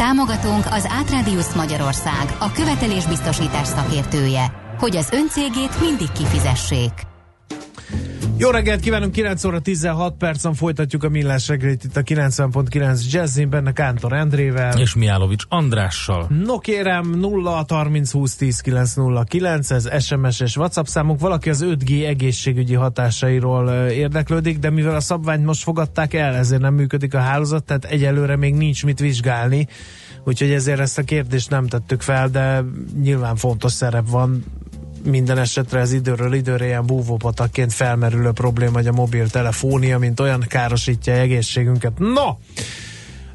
Támogatónk 0.00 0.66
az 0.70 0.86
Átrádiusz 0.90 1.54
Magyarország, 1.54 2.36
a 2.38 2.52
követelésbiztosítás 2.52 3.66
szakértője, 3.66 4.52
hogy 4.78 4.96
az 4.96 5.10
öncégét 5.12 5.80
mindig 5.80 6.12
kifizessék. 6.12 6.92
Jó 8.40 8.50
reggelt 8.50 8.80
kívánunk, 8.80 9.12
9 9.12 9.44
óra 9.44 9.60
16 9.60 10.14
percen 10.16 10.54
folytatjuk 10.54 11.04
a 11.04 11.08
millás 11.08 11.48
reggelit 11.48 11.84
itt 11.84 11.96
a 11.96 12.02
90.9 12.02 13.10
Jazzin, 13.10 13.50
benne 13.50 13.72
Kántor 13.72 14.12
Endrével. 14.12 14.78
És 14.78 14.94
Miálovics 14.94 15.44
Andrással. 15.48 16.26
No 16.44 16.58
kérem, 16.58 17.10
0 17.10 17.64
30 17.68 18.12
20 18.12 18.36
10 18.36 18.60
909, 18.60 19.70
ez 19.70 20.04
SMS 20.04 20.40
és 20.40 20.56
WhatsApp 20.56 20.84
számunk. 20.84 21.20
Valaki 21.20 21.50
az 21.50 21.64
5G 21.66 22.06
egészségügyi 22.06 22.74
hatásairól 22.74 23.70
érdeklődik, 23.88 24.58
de 24.58 24.70
mivel 24.70 24.94
a 24.94 25.00
szabványt 25.00 25.44
most 25.44 25.62
fogadták 25.62 26.14
el, 26.14 26.34
ezért 26.34 26.60
nem 26.60 26.74
működik 26.74 27.14
a 27.14 27.20
hálózat, 27.20 27.64
tehát 27.64 27.84
egyelőre 27.84 28.36
még 28.36 28.54
nincs 28.54 28.84
mit 28.84 29.00
vizsgálni. 29.00 29.68
Úgyhogy 30.24 30.50
ezért 30.50 30.80
ezt 30.80 30.98
a 30.98 31.02
kérdést 31.02 31.50
nem 31.50 31.66
tettük 31.66 32.00
fel, 32.00 32.28
de 32.28 32.64
nyilván 33.00 33.36
fontos 33.36 33.72
szerep 33.72 34.08
van 34.08 34.44
minden 35.04 35.38
esetre 35.38 35.80
ez 35.80 35.92
időről 35.92 36.32
időre 36.32 36.66
ilyen 36.66 36.86
búvópatakként 36.86 37.72
felmerülő 37.72 38.30
probléma, 38.30 38.72
hogy 38.72 38.86
a 38.86 38.92
mobiltelefónia, 38.92 39.98
mint 39.98 40.20
olyan 40.20 40.44
károsítja 40.48 41.12
egészségünket. 41.12 41.98
No! 41.98 42.36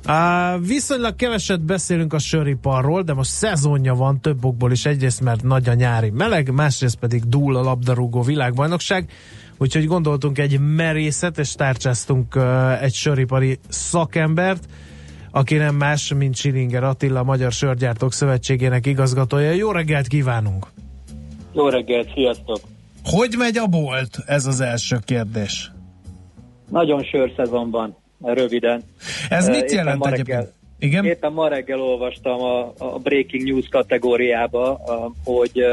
Uh, 0.08 0.68
viszonylag 0.68 1.16
keveset 1.16 1.62
beszélünk 1.62 2.14
a 2.14 2.20
söriparról, 2.20 3.02
de 3.02 3.14
most 3.14 3.30
szezonja 3.30 3.94
van 3.94 4.22
több 4.22 4.46
okból 4.46 4.72
is. 4.72 4.86
Egyrészt, 4.86 5.22
mert 5.22 5.44
nagy 5.44 5.70
a 5.70 5.74
nyári 5.74 6.10
meleg, 6.10 6.52
másrészt 6.52 6.96
pedig 6.96 7.24
dúl 7.30 7.56
a 7.56 7.62
labdarúgó 7.62 8.22
világbajnokság. 8.22 9.10
Úgyhogy 9.58 9.86
gondoltunk 9.86 10.38
egy 10.38 10.60
merészet, 10.60 11.38
és 11.38 11.54
tárcsáztunk 11.54 12.36
uh, 12.36 12.84
egy 12.84 12.94
söripari 12.94 13.60
szakembert, 13.68 14.66
aki 15.32 15.56
nem 15.56 15.76
más, 15.76 16.14
mint 16.14 16.36
Csilinger 16.36 16.84
Attila, 16.84 17.24
Magyar 17.24 17.52
Sörgyártók 17.52 18.14
Szövetségének 18.14 18.86
igazgatója. 18.86 19.52
Jó 19.52 19.72
reggelt 19.72 20.08
kívánunk! 20.08 20.75
Jó 21.56 21.70
reggelt, 21.70 22.12
sziasztok! 22.14 22.60
Hogy 23.04 23.36
megy 23.38 23.58
a 23.58 23.68
bolt? 23.68 24.18
Ez 24.26 24.46
az 24.46 24.60
első 24.62 24.98
kérdés. 25.06 25.72
Nagyon 26.70 27.04
sörszezonban, 27.04 27.98
röviden. 28.22 28.84
Ez 29.30 29.48
mit 29.48 29.56
éppen 29.56 29.76
jelent 29.76 30.06
egyébként? 30.06 30.54
Igen? 30.80 31.06
Éppen 31.06 31.32
ma 31.32 31.48
reggel 31.48 31.82
olvastam 31.82 32.42
a, 32.42 32.74
a 32.78 33.00
Breaking 33.04 33.48
News 33.48 33.68
kategóriába, 33.68 34.74
a, 34.74 35.12
hogy 35.24 35.64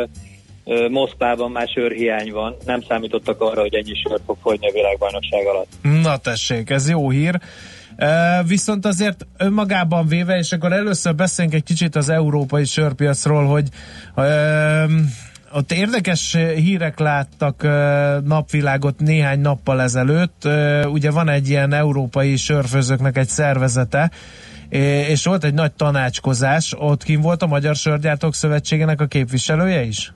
Moszkvában 0.91 1.51
már 1.51 1.69
sörhiány 1.69 2.33
van. 2.33 2.57
Nem 2.65 2.81
számítottak 2.89 3.41
arra, 3.41 3.61
hogy 3.61 3.75
ennyi 3.75 3.95
sör 4.09 4.21
fog 4.27 4.37
fogyni 4.43 4.69
a 4.69 4.73
világbajnokság 4.73 5.47
alatt. 5.47 6.03
Na 6.03 6.17
tessék, 6.17 6.71
ez 6.71 6.91
jó 6.91 7.11
hír. 7.11 7.41
Uh, 7.99 8.49
viszont 8.49 8.87
azért 8.87 9.27
önmagában 9.39 10.07
véve, 10.07 10.37
és 10.39 10.53
akkor 10.53 10.73
először 10.73 11.15
beszéljünk 11.15 11.57
egy 11.57 11.65
kicsit 11.65 11.97
az 11.97 12.09
európai 12.09 12.65
sörpiacról, 12.65 13.45
hogy 13.45 13.69
uh, 14.17 14.25
ott 15.53 15.73
érdekes 15.73 16.37
hírek 16.55 16.99
láttak 16.99 17.63
napvilágot 18.25 19.01
néhány 19.01 19.41
nappal 19.41 19.83
ezelőtt. 19.83 20.49
Ugye 20.85 21.11
van 21.11 21.29
egy 21.29 21.49
ilyen 21.49 21.73
európai 21.73 22.37
sörfőzőknek 22.37 23.17
egy 23.17 23.29
szervezete, 23.29 24.11
és 25.09 25.25
volt 25.25 25.45
egy 25.45 25.55
nagy 25.55 25.73
tanácskozás. 25.73 26.75
Ott 26.79 27.03
kim 27.03 27.21
volt 27.21 27.43
a 27.43 27.47
Magyar 27.47 27.75
Sörgyártók 27.75 28.35
Szövetségének 28.35 29.01
a 29.01 29.07
képviselője 29.07 29.83
is? 29.83 30.13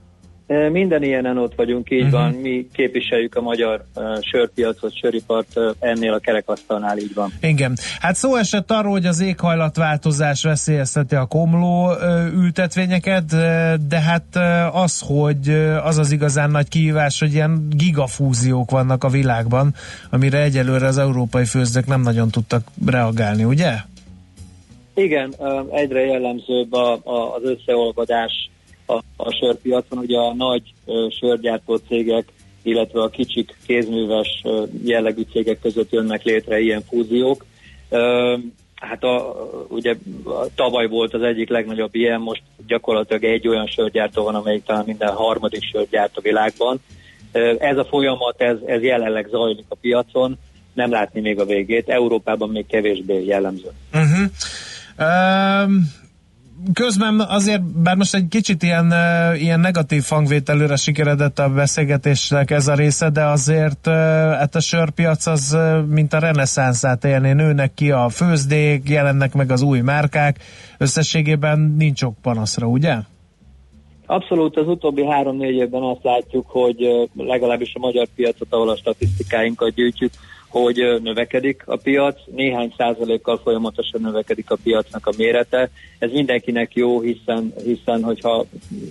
Minden 0.71 1.03
ilyenen 1.03 1.39
ott 1.39 1.55
vagyunk, 1.55 1.91
így 1.91 2.03
uh-huh. 2.03 2.21
van. 2.21 2.33
Mi 2.33 2.69
képviseljük 2.73 3.35
a 3.35 3.41
magyar 3.41 3.85
uh, 3.95 4.03
sörpiacot, 4.21 4.97
söripart 4.97 5.49
uh, 5.55 5.71
ennél 5.79 6.13
a 6.13 6.19
kerekasztalnál, 6.19 6.99
így 6.99 7.15
van. 7.15 7.33
Igen. 7.41 7.77
Hát 8.01 8.15
szó 8.15 8.37
esett 8.37 8.71
arról, 8.71 8.93
hogy 8.93 9.07
az 9.07 9.21
éghajlatváltozás 9.21 10.43
veszélyezteti 10.43 11.15
a 11.15 11.25
komló 11.25 11.91
uh, 11.91 11.99
ültetvényeket, 12.35 13.25
de 13.89 14.01
hát 14.01 14.37
az, 14.73 15.05
hogy 15.07 15.49
az 15.85 15.99
az 15.99 16.13
igazán 16.13 16.51
nagy 16.51 16.69
kihívás, 16.69 17.21
hogy 17.21 17.33
ilyen 17.33 17.69
gigafúziók 17.71 18.71
vannak 18.71 19.05
a 19.05 19.09
világban, 19.09 19.75
amire 20.11 20.43
egyelőre 20.43 20.87
az 20.87 20.99
európai 20.99 21.45
főzdek 21.45 21.87
nem 21.87 22.01
nagyon 22.01 22.31
tudtak 22.31 22.63
reagálni, 22.87 23.45
ugye? 23.45 23.73
Igen, 24.95 25.35
egyre 25.71 26.01
jellemzőbb 26.01 26.73
a, 26.73 26.93
a, 26.93 27.35
az 27.35 27.43
összeolvadás 27.43 28.51
a, 28.87 28.95
a 29.17 29.33
sörpiacon. 29.41 29.99
Ugye 29.99 30.19
a 30.19 30.35
nagy 30.35 30.63
uh, 30.85 31.11
sörgyártó 31.11 31.77
cégek, 31.77 32.33
illetve 32.63 33.03
a 33.03 33.09
kicsik 33.09 33.57
kézműves 33.67 34.41
uh, 34.45 34.69
jellegű 34.85 35.23
cégek 35.33 35.61
között 35.61 35.93
jönnek 35.93 36.23
létre 36.23 36.61
ilyen 36.61 36.83
fúziók. 36.89 37.45
Uh, 37.91 38.41
hát 38.75 39.03
a, 39.03 39.37
ugye 39.69 39.97
a, 40.25 40.47
tavaly 40.55 40.87
volt 40.87 41.15
az 41.15 41.23
egyik 41.23 41.49
legnagyobb 41.49 41.95
ilyen, 41.95 42.21
most 42.21 42.43
gyakorlatilag 42.67 43.25
egy 43.25 43.49
olyan 43.49 43.67
sörgyártó 43.67 44.23
van, 44.23 44.35
amelyik 44.35 44.65
talán 44.65 44.85
minden 44.87 45.13
harmadik 45.13 45.63
sörgyárt 45.63 46.17
a 46.17 46.21
világban. 46.21 46.81
Ez 47.59 47.77
a 47.77 47.85
folyamat, 47.85 48.41
ez, 48.41 48.57
ez 48.67 48.83
jelenleg 48.83 49.27
zajlik 49.31 49.65
a 49.69 49.75
piacon, 49.75 50.39
nem 50.73 50.91
látni 50.91 51.21
még 51.21 51.41
a 51.41 51.45
végét, 51.45 51.89
Európában 51.89 52.49
még 52.49 52.67
kevésbé 52.67 53.25
jellemző. 53.25 53.71
Uh-huh. 53.93 54.31
Um, 54.99 55.91
közben 56.73 57.21
azért, 57.21 57.63
bár 57.83 57.97
most 57.97 58.15
egy 58.15 58.29
kicsit 58.29 58.63
ilyen, 58.63 58.93
ilyen 59.37 59.61
negatív 59.61 60.05
hangvételőre 60.09 60.77
sikeredett 60.77 61.39
a 61.39 61.49
beszélgetésnek 61.49 62.51
ez 62.51 62.69
a 62.69 62.75
része, 62.75 63.11
de 63.11 63.25
azért 63.25 63.87
hát 64.39 64.55
a 64.55 64.61
sörpiac 64.61 65.27
az, 65.27 65.59
mint 65.89 66.13
a 66.13 66.19
reneszánszát 66.19 67.05
élné, 67.05 67.33
nőnek 67.33 67.75
ki 67.75 67.91
a 67.91 68.09
főzdék, 68.09 68.89
jelennek 68.89 69.35
meg 69.35 69.51
az 69.51 69.63
új 69.63 69.81
márkák, 69.81 70.39
összességében 70.79 71.75
nincs 71.79 72.03
ok 72.03 72.15
panaszra, 72.23 72.67
ugye? 72.67 72.95
Abszolút 74.07 74.57
az 74.57 74.69
utóbbi 74.69 75.07
három-négy 75.07 75.55
évben 75.55 75.83
azt 75.83 76.03
látjuk, 76.03 76.47
hogy 76.49 77.09
legalábbis 77.17 77.75
a 77.75 77.79
magyar 77.79 78.07
piacot, 78.15 78.47
ahol 78.51 78.69
a 78.69 78.77
statisztikáinkat 78.77 79.75
gyűjtjük, 79.75 80.13
hogy 80.49 81.01
növekedik 81.03 81.63
a 81.67 81.77
piac, 81.77 82.19
néhány 82.35 82.75
százalékkal 82.77 83.41
folyamatosan 83.43 84.01
növekedik 84.01 84.51
a 84.51 84.57
piacnak 84.63 85.07
a 85.07 85.13
mérete. 85.17 85.71
Ez 85.99 86.11
mindenkinek 86.11 86.75
jó, 86.75 87.01
hiszen, 87.01 87.53
hiszen 87.65 88.03
hogyha 88.03 88.45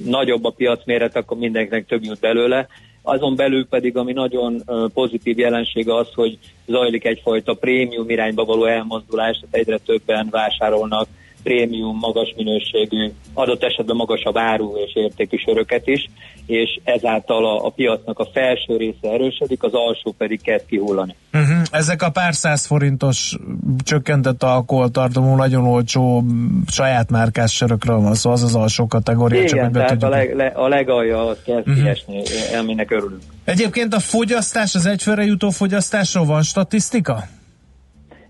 nagyobb 0.06 0.44
a 0.44 0.50
piac 0.50 0.86
méret, 0.86 1.16
akkor 1.16 1.38
mindenkinek 1.38 1.86
több 1.86 2.04
jut 2.04 2.20
belőle. 2.20 2.68
Azon 3.02 3.36
belül 3.36 3.68
pedig, 3.68 3.98
ami 3.98 4.14
nagyon 4.14 4.64
pozitív 4.94 5.40
jelensége 5.40 5.96
az, 5.96 6.08
hogy 6.14 6.38
zajlik 6.66 7.06
egyfajta 7.06 7.54
prémium 7.54 8.10
irányba 8.10 8.46
való 8.46 8.66
elmozdulás, 8.66 9.40
tehát 9.40 9.56
egyre 9.56 9.78
többen 9.78 10.28
vásárolnak 10.32 11.08
prémium, 11.46 11.98
magas 11.98 12.34
minőségű, 12.38 13.12
adott 13.34 13.64
esetben 13.64 13.96
magasabb 13.96 14.38
áru 14.38 14.78
és 14.86 14.96
értékű 14.96 15.38
söröket 15.38 15.88
is, 15.88 16.10
és 16.46 16.80
ezáltal 16.84 17.46
a, 17.46 17.66
a 17.66 17.70
piacnak 17.70 18.20
a 18.20 18.28
felső 18.34 18.78
része 18.78 19.14
erősödik, 19.14 19.64
az 19.64 19.74
alsó 19.74 20.16
pedig 20.18 20.42
kezd 20.42 20.66
kihullani. 20.66 21.16
Uh-huh. 21.34 21.58
Ezek 21.72 22.02
a 22.02 22.10
pár 22.10 22.36
száz 22.36 22.66
forintos 22.66 23.38
csökkentett 23.84 24.44
alkoholtartalmú, 24.44 25.36
nagyon 25.36 25.66
olcsó 25.66 26.24
saját 26.68 27.10
márkás 27.10 27.52
sörökről 27.52 28.00
van 28.00 28.14
szó, 28.14 28.16
szóval 28.16 28.38
az 28.38 28.44
az 28.44 28.56
alsó 28.56 28.88
kategória. 28.88 29.42
Igen, 29.42 29.50
csak 29.50 29.72
tehát 29.72 30.04
a, 30.04 30.10
leg, 30.10 30.36
le, 30.36 30.46
a 30.46 30.68
legalja 30.68 31.28
az 31.28 31.38
kezd 31.46 31.68
uh-huh. 31.68 31.76
kiesni, 31.76 32.22
aminek 32.58 32.92
örülünk. 32.92 33.22
Egyébként 33.44 33.94
a 33.94 34.00
fogyasztás, 34.00 34.76
az 34.76 34.86
egyfőre 34.86 35.24
jutó 35.24 35.50
fogyasztásról 35.50 36.26
van 36.26 36.42
statisztika? 36.42 37.24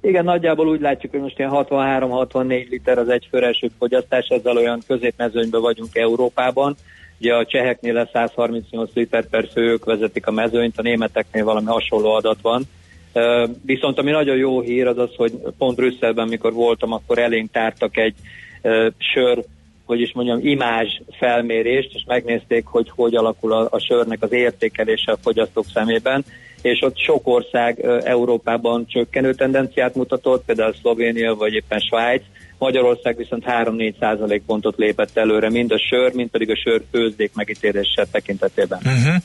Igen, 0.05 0.23
nagyjából 0.23 0.67
úgy 0.67 0.81
látjuk, 0.81 1.11
hogy 1.11 1.21
most 1.21 1.39
ilyen 1.39 1.51
63-64 1.53 2.69
liter 2.69 2.97
az 2.97 3.09
egyfőre 3.09 3.47
eső 3.47 3.69
fogyasztás, 3.77 4.27
ezzel 4.27 4.57
olyan 4.57 4.81
középmezőnyben 4.87 5.61
vagyunk 5.61 5.95
Európában. 5.95 6.75
Ugye 7.19 7.33
a 7.33 7.45
cseheknél 7.45 7.93
lesz 7.93 8.09
138 8.13 8.91
liter 8.93 9.27
per 9.29 9.47
fő, 9.53 9.61
ők 9.61 9.85
vezetik 9.85 10.27
a 10.27 10.31
mezőnyt, 10.31 10.77
a 10.77 10.81
németeknél 10.81 11.43
valami 11.43 11.65
hasonló 11.65 12.11
adat 12.11 12.37
van. 12.41 12.63
Viszont 13.65 13.99
ami 13.99 14.11
nagyon 14.11 14.37
jó 14.37 14.61
hír 14.61 14.87
az 14.87 14.97
az, 14.97 15.15
hogy 15.15 15.31
pont 15.57 15.75
Brüsszelben, 15.75 16.27
mikor 16.27 16.53
voltam, 16.53 16.91
akkor 16.91 17.17
elénk 17.17 17.51
tártak 17.51 17.97
egy 17.97 18.15
sör, 18.97 19.43
hogy 19.85 20.01
is 20.01 20.13
mondjam, 20.13 20.39
imázs 20.41 20.99
felmérést, 21.11 21.91
és 21.93 22.03
megnézték, 22.07 22.65
hogy 22.65 22.91
hogy 22.95 23.15
alakul 23.15 23.53
a, 23.53 23.67
a 23.69 23.79
sörnek 23.79 24.23
az 24.23 24.31
értékelése 24.31 25.11
a 25.11 25.17
fogyasztók 25.21 25.65
szemében, 25.73 26.25
és 26.65 26.81
ott 26.81 26.97
sok 26.97 27.27
ország 27.27 27.79
Európában 28.03 28.85
csökkenő 28.87 29.33
tendenciát 29.33 29.95
mutatott, 29.95 30.45
például 30.45 30.73
Szlovénia 30.81 31.35
vagy 31.35 31.53
éppen 31.53 31.79
Svájc, 31.79 32.23
Magyarország 32.57 33.17
viszont 33.17 33.43
3-4 33.47 33.93
százalék 33.99 34.43
pontot 34.45 34.77
lépett 34.77 35.17
előre, 35.17 35.49
mind 35.49 35.71
a 35.71 35.79
sör, 35.89 36.13
mind 36.13 36.29
pedig 36.29 36.49
a 36.49 36.55
sör 36.55 36.83
főzdék 36.91 37.31
megítélése 37.35 38.05
tekintetében. 38.11 38.79
Uh-huh. 38.85 39.15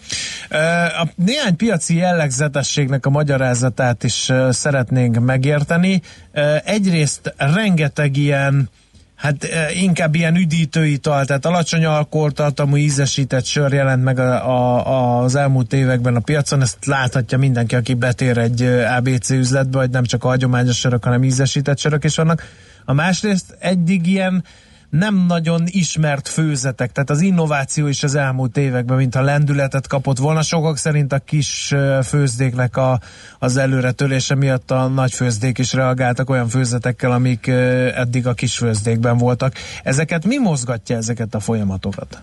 Uh, 0.50 1.00
a 1.00 1.08
néhány 1.14 1.56
piaci 1.56 1.96
jellegzetességnek 1.96 3.06
a 3.06 3.10
magyarázatát 3.10 4.04
is 4.04 4.32
szeretnénk 4.50 5.19
megérteni. 5.19 6.00
Egyrészt 6.64 7.34
rengeteg 7.37 8.16
ilyen 8.16 8.69
Hát 9.20 9.49
inkább 9.72 10.14
ilyen 10.14 10.37
üdítőital, 10.37 11.25
tehát 11.25 11.46
alacsony 11.46 11.84
alkoholtartalmú 11.84 12.76
ízesített 12.76 13.44
sör 13.44 13.72
jelent 13.72 14.05
meg 14.05 14.19
a, 14.19 14.49
a, 14.49 15.22
az 15.22 15.34
elmúlt 15.34 15.72
években 15.72 16.17
a 16.17 16.20
piacon, 16.20 16.61
ezt 16.61 16.87
láthatja 16.87 17.38
mindenki, 17.38 17.75
aki 17.75 17.94
betér 17.94 18.38
egy 18.38 18.62
ABC 18.99 19.31
üzletbe, 19.31 19.78
hogy 19.78 19.90
nem 19.90 20.05
csak 20.05 20.25
a 20.25 20.28
hagyományos 20.28 20.78
sörök, 20.78 21.05
hanem 21.05 21.25
ízesített 21.25 21.78
sörök 21.78 22.05
is 22.05 22.17
vannak. 22.17 22.43
A 22.84 22.93
másrészt 22.93 23.56
eddig 23.58 24.06
ilyen 24.06 24.44
nem 24.90 25.26
nagyon 25.26 25.62
ismert 25.66 26.28
főzetek, 26.28 26.92
tehát 26.92 27.10
az 27.10 27.20
innováció 27.20 27.87
is 27.87 28.02
az 28.02 28.14
elmúlt 28.14 28.56
években, 28.56 28.96
mint 28.96 29.14
a 29.14 29.22
lendületet 29.22 29.87
kapott 29.87 30.19
volna. 30.19 30.42
Sokak 30.42 30.76
szerint 30.76 31.12
a 31.12 31.19
kis 31.19 31.75
főzdéknek 32.02 32.76
a, 32.76 33.00
az 33.38 33.56
előretölése 33.56 34.34
miatt 34.34 34.70
a 34.70 34.88
nagy 34.88 35.12
főzdék 35.12 35.58
is 35.58 35.72
reagáltak 35.72 36.31
olyan 36.31 36.48
főzetekkel, 36.48 37.12
amik 37.12 37.46
eddig 37.94 38.26
a 38.26 38.34
kis 38.34 38.56
főzdékben 38.56 39.16
voltak. 39.16 39.54
Ezeket 39.82 40.25
mi 40.25 40.38
mozgatja 40.38 40.96
ezeket 40.96 41.34
a 41.34 41.40
folyamatokat? 41.40 42.22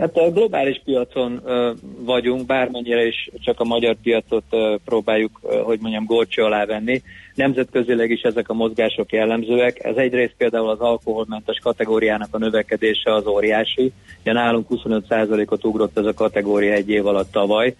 Hát 0.00 0.16
a 0.16 0.30
globális 0.30 0.80
piacon 0.84 1.40
uh, 1.44 1.70
vagyunk, 1.98 2.46
bármennyire 2.46 3.06
is 3.06 3.30
csak 3.34 3.60
a 3.60 3.64
magyar 3.64 3.96
piacot 4.02 4.44
uh, 4.50 4.74
próbáljuk, 4.84 5.40
uh, 5.42 5.60
hogy 5.60 5.78
mondjam, 5.80 6.04
górcső 6.04 6.42
alá 6.42 6.64
venni. 6.64 7.02
Nemzetközileg 7.34 8.10
is 8.10 8.20
ezek 8.20 8.48
a 8.48 8.54
mozgások 8.54 9.12
jellemzőek. 9.12 9.84
Ez 9.84 9.96
egyrészt 9.96 10.34
például 10.36 10.68
az 10.68 10.80
alkoholmentes 10.80 11.58
kategóriának 11.58 12.28
a 12.30 12.38
növekedése 12.38 13.14
az 13.14 13.26
óriási. 13.26 13.92
Ugye 14.20 14.32
nálunk 14.32 14.66
25%-ot 14.70 15.64
ugrott 15.64 15.98
ez 15.98 16.04
a 16.04 16.14
kategória 16.14 16.72
egy 16.72 16.90
év 16.90 17.06
alatt 17.06 17.32
tavaly. 17.32 17.74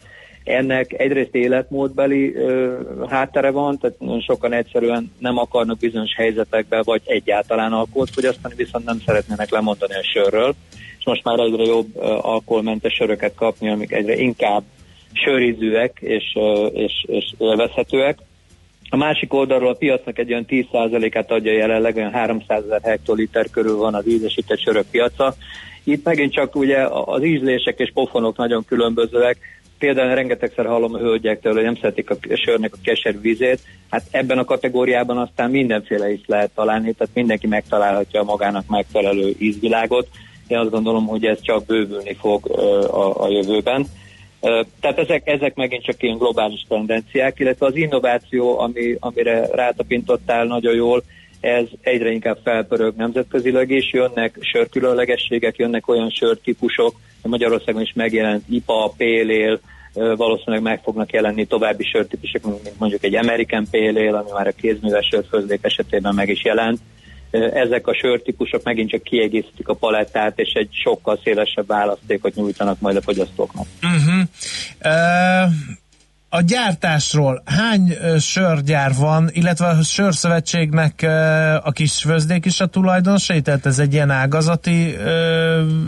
Ennek 0.45 0.93
egyrészt 0.93 1.35
életmódbeli 1.35 2.35
ö, 2.35 2.79
háttere 3.09 3.51
van, 3.51 3.79
tehát 3.79 4.23
sokan 4.23 4.53
egyszerűen 4.53 5.13
nem 5.19 5.39
akarnak 5.39 5.79
bizonyos 5.79 6.15
helyzetekben, 6.17 6.83
vagy 6.85 7.03
egyáltalán 7.05 7.73
alkoholt 7.73 8.11
fogyasztani, 8.11 8.55
viszont 8.57 8.85
nem 8.85 9.01
szeretnének 9.07 9.51
lemondani 9.51 9.95
a 9.95 10.03
sörről 10.03 10.55
és 11.01 11.07
most 11.07 11.25
már 11.25 11.39
egyre 11.39 11.65
jobb 11.65 11.97
alkoholmentes 12.21 12.95
söröket 12.95 13.35
kapni, 13.35 13.71
amik 13.71 13.93
egyre 13.93 14.17
inkább 14.17 14.63
sörízűek 15.13 15.99
és, 16.01 16.39
és, 16.73 17.05
és 17.07 17.35
élvezhetőek. 17.39 18.19
A 18.91 18.97
másik 18.97 19.35
oldalról 19.35 19.69
a 19.69 19.75
piacnak 19.75 20.19
egy 20.19 20.33
olyan 20.33 20.45
10%-át 20.49 21.31
adja 21.31 21.53
jelenleg, 21.53 21.97
olyan 21.97 22.13
300 22.13 22.65
ezer 22.65 22.81
hektoliter 22.83 23.51
körül 23.51 23.77
van 23.77 23.95
az 23.95 24.09
ízesített 24.09 24.61
sörök 24.61 24.87
piaca. 24.91 25.35
Itt 25.85 26.05
megint 26.05 26.33
csak 26.33 26.57
ugye 26.57 26.87
az 26.87 27.25
ízlések 27.25 27.79
és 27.79 27.91
pofonok 27.95 28.37
nagyon 28.37 28.65
különbözőek. 28.65 29.39
Például 29.79 30.15
rengetegszer 30.15 30.67
hallom 30.67 30.95
a 30.95 30.99
hölgyektől, 30.99 31.53
hogy 31.53 31.63
nem 31.63 31.77
szeretik 31.77 32.11
a 32.11 32.17
sörnek 32.35 32.75
a 32.75 32.79
keserű 32.83 33.21
vizét. 33.21 33.61
Hát 33.91 34.03
ebben 34.11 34.39
a 34.39 34.45
kategóriában 34.45 35.19
aztán 35.19 35.51
mindenféle 35.51 36.13
is 36.13 36.21
lehet 36.27 36.51
találni, 36.55 36.93
tehát 36.93 37.15
mindenki 37.15 37.47
megtalálhatja 37.47 38.23
magának 38.23 38.67
megfelelő 38.67 39.35
ízvilágot. 39.39 40.09
Én 40.51 40.59
azt 40.59 40.71
gondolom, 40.71 41.07
hogy 41.07 41.25
ez 41.25 41.41
csak 41.41 41.67
bővülni 41.67 42.15
fog 42.15 42.51
a, 42.91 43.23
a 43.25 43.29
jövőben. 43.29 43.87
Tehát 44.81 44.99
ezek, 44.99 45.29
ezek 45.29 45.55
megint 45.55 45.85
csak 45.85 46.03
ilyen 46.03 46.19
globális 46.19 46.65
tendenciák, 46.69 47.39
illetve 47.39 47.67
az 47.67 47.77
innováció, 47.77 48.59
ami, 48.59 48.97
amire 49.01 49.47
rátapintottál 49.53 50.45
nagyon 50.45 50.75
jól, 50.75 51.03
ez 51.41 51.65
egyre 51.81 52.11
inkább 52.11 52.39
felpörög 52.45 52.97
nemzetközileg 52.97 53.71
is, 53.71 53.93
jönnek 53.93 54.39
sörkülönlegességek, 54.41 55.57
jönnek 55.57 55.89
olyan 55.89 56.11
sörtípusok, 56.11 56.95
Magyarországon 57.23 57.83
is 57.83 57.93
megjelent 57.95 58.45
IPA, 58.49 58.93
Pélél, 58.97 59.61
valószínűleg 59.93 60.63
meg 60.63 60.81
fognak 60.83 61.13
jelenni 61.13 61.47
további 61.47 61.85
sörtípusok, 61.85 62.45
mint 62.45 62.79
mondjuk 62.79 63.05
egy 63.05 63.15
American 63.15 63.67
Pélél, 63.71 64.15
ami 64.15 64.31
már 64.33 64.47
a 64.47 64.53
kézműves 64.53 65.07
sörfőzdék 65.11 65.65
esetében 65.65 66.15
meg 66.15 66.29
is 66.29 66.45
jelent 66.45 66.79
ezek 67.31 67.87
a 67.87 67.95
sörtípusok 67.95 68.63
megint 68.63 68.91
csak 68.91 69.03
kiegészítik 69.03 69.69
a 69.69 69.75
palettát, 69.75 70.39
és 70.39 70.53
egy 70.53 70.69
sokkal 70.73 71.21
szélesebb 71.25 71.67
választékot 71.67 72.35
nyújtanak 72.35 72.81
majd 72.81 72.97
a 72.97 73.03
fogyasztóknak. 73.03 73.67
Uh-huh. 73.83 74.23
Uh, 74.85 75.53
a 76.33 76.41
gyártásról 76.41 77.43
hány 77.45 77.97
sörgyár 78.19 78.93
van, 78.99 79.31
illetve 79.33 79.67
a 79.67 79.83
sörszövetségnek 79.83 81.07
a 81.63 81.71
kis 81.71 82.03
főzdék 82.03 82.45
is 82.45 82.61
a 82.61 82.67
tulajdonosai, 82.67 83.41
tehát 83.41 83.67
ez 83.67 83.79
egy 83.79 83.93
ilyen 83.93 84.11
ágazati 84.11 84.97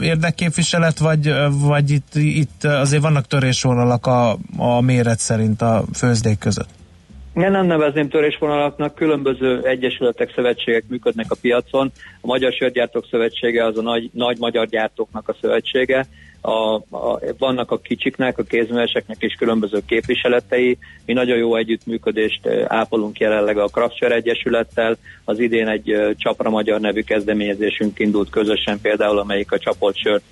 érdekképviselet, 0.00 0.98
vagy, 0.98 1.32
vagy 1.50 1.90
itt, 1.90 2.14
itt 2.14 2.64
azért 2.64 3.02
vannak 3.02 3.26
törésvonalak 3.26 4.06
a, 4.06 4.38
a 4.56 4.80
méret 4.80 5.18
szerint 5.18 5.62
a 5.62 5.84
főzdék 5.94 6.38
között? 6.38 6.68
Én 7.34 7.50
nem 7.50 7.66
nevezném 7.66 8.08
törésvonalaknak, 8.08 8.94
különböző 8.94 9.60
egyesületek, 9.62 10.32
szövetségek 10.34 10.84
működnek 10.88 11.26
a 11.28 11.36
piacon. 11.40 11.92
A 12.20 12.26
Magyar 12.26 12.52
Sörgyártók 12.52 13.06
Szövetsége 13.10 13.64
az 13.64 13.78
a 13.78 13.82
nagy, 13.82 14.10
nagy 14.12 14.38
magyar 14.38 14.66
gyártóknak 14.66 15.28
a 15.28 15.36
szövetsége, 15.40 16.06
a, 16.44 16.74
a, 16.74 17.20
vannak 17.38 17.70
a 17.70 17.78
kicsiknek, 17.78 18.38
a 18.38 18.42
kézműveseknek 18.42 19.16
is 19.22 19.34
különböző 19.34 19.82
képviseletei. 19.86 20.78
Mi 21.06 21.12
nagyon 21.12 21.36
jó 21.36 21.56
együttműködést 21.56 22.48
ápolunk 22.66 23.18
jelenleg 23.18 23.58
a 23.58 23.66
Kraftsör 23.66 24.12
Egyesülettel. 24.12 24.96
Az 25.24 25.38
idén 25.38 25.68
egy 25.68 26.14
Csapra 26.16 26.50
Magyar 26.50 26.80
nevű 26.80 27.00
kezdeményezésünk 27.00 27.98
indult 27.98 28.30
közösen, 28.30 28.80
például 28.80 29.18
amelyik 29.18 29.52
a 29.52 29.58
csapolt 29.58 29.96
sört 29.96 30.24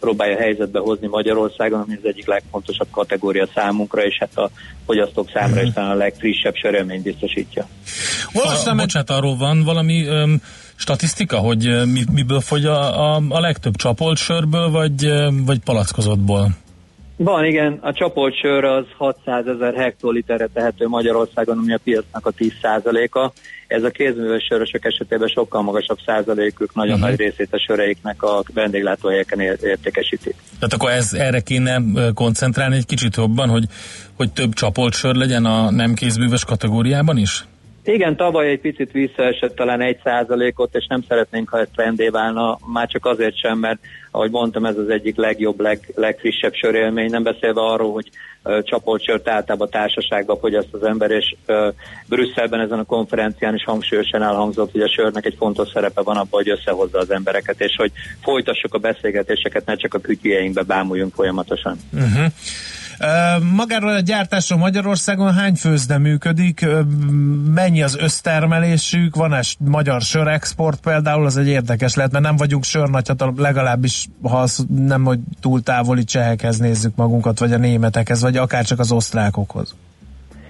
próbálja 0.00 0.36
helyzetbe 0.36 0.78
hozni 0.78 1.06
Magyarországon, 1.06 1.80
ami 1.80 1.94
az 1.94 2.08
egyik 2.08 2.26
legfontosabb 2.26 2.88
kategória 2.90 3.48
számunkra, 3.54 4.04
és 4.04 4.16
hát 4.18 4.36
a 4.36 4.50
fogyasztók 4.86 5.30
számára 5.30 5.62
is 5.62 5.72
talán 5.72 5.90
a 5.90 5.94
legfrissebb 5.94 6.54
sörélményt 6.54 7.02
biztosítja. 7.02 7.66
Olvastam, 8.32 8.76
bocsánat, 8.76 9.10
arról 9.10 9.36
van 9.36 9.62
valami 9.64 10.08
um, 10.08 10.40
statisztika, 10.82 11.36
hogy 11.36 11.60
mi, 11.92 12.00
miből 12.12 12.40
fogy 12.40 12.64
a, 12.64 13.14
a, 13.14 13.22
a 13.28 13.40
legtöbb 13.40 13.76
csapolt 13.76 14.16
sörből, 14.16 14.70
vagy, 14.70 15.08
vagy 15.46 15.58
palackozottból? 15.58 16.48
Van, 17.16 17.44
igen, 17.44 17.78
a 17.80 17.92
csapolt 17.92 18.38
sör 18.40 18.64
az 18.64 18.84
600 18.96 19.46
ezer 19.46 19.74
hektoliterre 19.74 20.48
tehető 20.52 20.86
Magyarországon, 20.88 21.58
ami 21.58 21.72
a 21.72 21.78
piacnak 21.84 22.26
a 22.26 22.32
10%-a. 22.32 23.30
Ez 23.66 23.82
a 23.82 23.90
kézműves 23.90 24.44
sörösök 24.44 24.84
esetében 24.84 25.28
sokkal 25.28 25.62
magasabb 25.62 25.98
százalékük, 26.06 26.74
nagyon 26.74 26.94
uh-huh. 26.94 27.08
nagy 27.08 27.18
részét 27.18 27.52
a 27.52 27.64
söreiknek 27.66 28.22
a 28.22 28.42
vendéglátóhelyeken 28.54 29.40
értékesítik. 29.40 30.34
Tehát 30.58 30.72
akkor 30.72 30.90
ez, 30.90 31.12
erre 31.12 31.40
kéne 31.40 31.80
koncentrálni 32.14 32.76
egy 32.76 32.86
kicsit 32.86 33.16
jobban, 33.16 33.48
hogy, 33.48 33.64
hogy 34.16 34.32
több 34.32 34.52
csapolt 34.52 34.94
sör 34.94 35.14
legyen 35.14 35.44
a 35.44 35.70
nem 35.70 35.94
kézműves 35.94 36.44
kategóriában 36.44 37.16
is? 37.16 37.44
Igen, 37.84 38.16
tavaly 38.16 38.48
egy 38.48 38.60
picit 38.60 38.92
visszaesett 38.92 39.54
talán 39.54 39.80
egy 39.80 40.00
százalékot, 40.04 40.74
és 40.74 40.86
nem 40.88 41.02
szeretnénk, 41.08 41.48
ha 41.48 41.58
ez 41.58 41.68
trendé 41.74 42.08
válna, 42.08 42.58
már 42.72 42.88
csak 42.88 43.06
azért 43.06 43.38
sem, 43.38 43.58
mert 43.58 43.78
ahogy 44.10 44.30
mondtam, 44.30 44.64
ez 44.64 44.76
az 44.76 44.88
egyik 44.88 45.16
legjobb, 45.16 45.60
leg, 45.60 45.92
legfrissebb 45.94 46.54
sörélmény, 46.54 47.10
nem 47.10 47.22
beszélve 47.22 47.60
arról, 47.60 47.92
hogy 47.92 48.10
uh, 48.44 48.62
csapott 48.62 49.02
sört 49.02 49.28
általában 49.28 49.70
társaságban 49.70 50.38
fogyaszt 50.38 50.72
az 50.74 50.82
ember, 50.82 51.10
és 51.10 51.34
uh, 51.46 51.74
Brüsszelben 52.08 52.60
ezen 52.60 52.78
a 52.78 52.84
konferencián 52.84 53.54
is 53.54 53.64
hangsúlyosan 53.64 54.22
elhangzott, 54.22 54.72
hogy 54.72 54.80
a 54.80 54.92
sörnek 54.92 55.24
egy 55.24 55.36
fontos 55.38 55.68
szerepe 55.68 56.02
van 56.02 56.16
abban, 56.16 56.42
hogy 56.42 56.50
összehozza 56.50 56.98
az 56.98 57.10
embereket, 57.10 57.60
és 57.60 57.74
hogy 57.76 57.92
folytassuk 58.20 58.74
a 58.74 58.78
beszélgetéseket, 58.78 59.66
ne 59.66 59.74
csak 59.74 59.94
a 59.94 59.98
kütyüjeinkbe 59.98 60.62
bámuljunk 60.62 61.14
folyamatosan. 61.14 61.76
Uh-huh. 61.92 62.26
Magáról 63.56 63.90
a 63.90 64.00
gyártásról 64.00 64.58
Magyarországon 64.58 65.32
hány 65.32 65.54
főzde 65.54 65.98
működik? 65.98 66.66
Mennyi 67.54 67.82
az 67.82 67.96
össztermelésük? 68.00 69.16
Van-e 69.16 69.40
magyar 69.58 70.00
sörexport 70.00 70.80
például? 70.80 71.26
Az 71.26 71.36
egy 71.36 71.48
érdekes 71.48 71.94
lehet, 71.94 72.12
mert 72.12 72.24
nem 72.24 72.36
vagyunk 72.36 72.64
sörnagyhatalom, 72.64 73.40
legalábbis 73.40 74.06
ha 74.22 74.36
az 74.36 74.66
nem, 74.76 75.04
hogy 75.04 75.18
túl 75.40 75.62
távoli 75.62 76.04
csehekhez 76.04 76.58
nézzük 76.58 76.96
magunkat, 76.96 77.38
vagy 77.38 77.52
a 77.52 77.58
németekhez, 77.58 78.22
vagy 78.22 78.36
akár 78.36 78.64
csak 78.64 78.78
az 78.78 78.92
osztrákokhoz. 78.92 79.74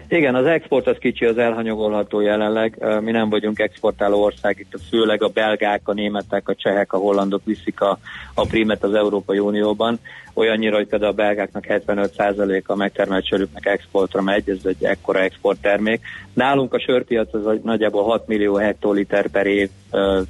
Igen, 0.09 0.35
az 0.35 0.47
export 0.47 0.87
az 0.87 0.97
kicsi, 1.00 1.25
az 1.25 1.38
elhanyagolható 1.38 2.21
jelenleg. 2.21 2.85
Mi 3.00 3.11
nem 3.11 3.28
vagyunk 3.28 3.59
exportáló 3.59 4.23
ország, 4.23 4.59
itt 4.59 4.80
főleg 4.88 5.23
a 5.23 5.28
belgák, 5.28 5.80
a 5.85 5.92
németek, 5.92 6.49
a 6.49 6.54
csehek, 6.54 6.92
a 6.92 6.97
hollandok 6.97 7.44
viszik 7.44 7.80
a, 7.80 7.99
a 8.35 8.47
primet 8.47 8.82
az 8.82 8.94
Európai 8.94 9.38
Unióban. 9.38 9.99
Olyannyira, 10.35 10.77
hogy 10.77 10.87
például 10.87 11.11
a 11.11 11.15
belgáknak 11.15 11.65
75%-a 11.69 12.75
megtermelt 12.75 13.27
sörüknek 13.27 13.67
exportra 13.67 14.23
megy, 14.23 14.49
ez 14.51 14.65
egy 14.65 14.85
ekkora 14.85 15.21
exporttermék. 15.21 16.01
Nálunk 16.33 16.75
a 16.75 16.81
sörpiac 16.81 17.35
az 17.35 17.59
nagyjából 17.62 18.05
6 18.05 18.27
millió 18.27 18.55
hektoliter 18.55 19.29
per 19.29 19.47
év 19.47 19.69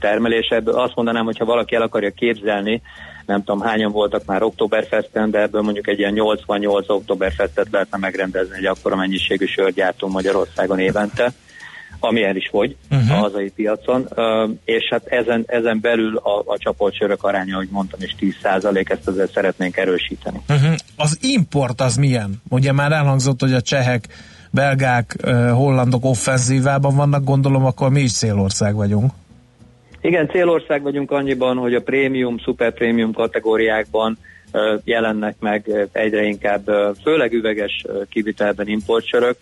termelés. 0.00 0.48
Ebből 0.48 0.74
azt 0.74 0.94
mondanám, 0.94 1.24
hogy 1.24 1.38
ha 1.38 1.44
valaki 1.44 1.74
el 1.74 1.82
akarja 1.82 2.10
képzelni, 2.10 2.82
nem 3.26 3.44
tudom 3.44 3.60
hányan 3.60 3.92
voltak 3.92 4.24
már 4.24 4.42
Oktoberfesten, 4.42 5.30
de 5.30 5.40
ebből 5.40 5.62
mondjuk 5.62 5.88
egy 5.88 5.98
ilyen 5.98 6.12
88 6.12 6.88
Oktoberfestet 6.88 7.68
lehetne 7.70 7.98
megrendezni, 7.98 8.56
egy 8.56 8.66
akkora 8.66 8.96
mennyiségű 8.96 9.44
sört 9.44 9.74
gyártunk 9.74 10.12
Magyarországon 10.12 10.78
évente. 10.78 11.32
Ami 11.98 12.22
el 12.22 12.36
is 12.36 12.48
fogy 12.48 12.76
uh-huh. 12.90 13.10
a 13.10 13.14
hazai 13.14 13.50
piacon, 13.50 14.08
és 14.64 14.88
hát 14.90 15.06
ezen, 15.06 15.44
ezen 15.46 15.78
belül 15.80 16.16
a, 16.16 16.42
a 16.46 16.58
csapoltsörök 16.58 17.22
aránya, 17.22 17.54
ahogy 17.54 17.68
mondtam, 17.70 18.00
és 18.02 18.14
10 18.18 18.34
ezt 18.84 19.08
azért 19.08 19.32
szeretnénk 19.32 19.76
erősíteni. 19.76 20.40
Uh-huh. 20.48 20.74
Az 20.96 21.18
import 21.20 21.80
az 21.80 21.96
milyen? 21.96 22.42
Ugye 22.48 22.72
már 22.72 22.92
elhangzott, 22.92 23.40
hogy 23.40 23.52
a 23.52 23.60
csehek, 23.60 24.08
belgák, 24.50 25.16
hollandok 25.52 26.04
offenzívában 26.04 26.96
vannak, 26.96 27.24
gondolom, 27.24 27.64
akkor 27.64 27.90
mi 27.90 28.00
is 28.00 28.12
célország 28.12 28.74
vagyunk. 28.74 29.12
Igen, 30.00 30.28
célország 30.28 30.82
vagyunk 30.82 31.10
annyiban, 31.10 31.56
hogy 31.56 31.74
a 31.74 31.82
prémium, 31.82 32.38
szuperprémium 32.38 33.12
kategóriákban 33.12 34.18
jelennek 34.84 35.36
meg 35.40 35.88
egyre 35.92 36.22
inkább, 36.22 36.70
főleg 37.02 37.32
üveges 37.32 37.84
kivitelben 38.10 38.68
importsörök, 38.68 39.36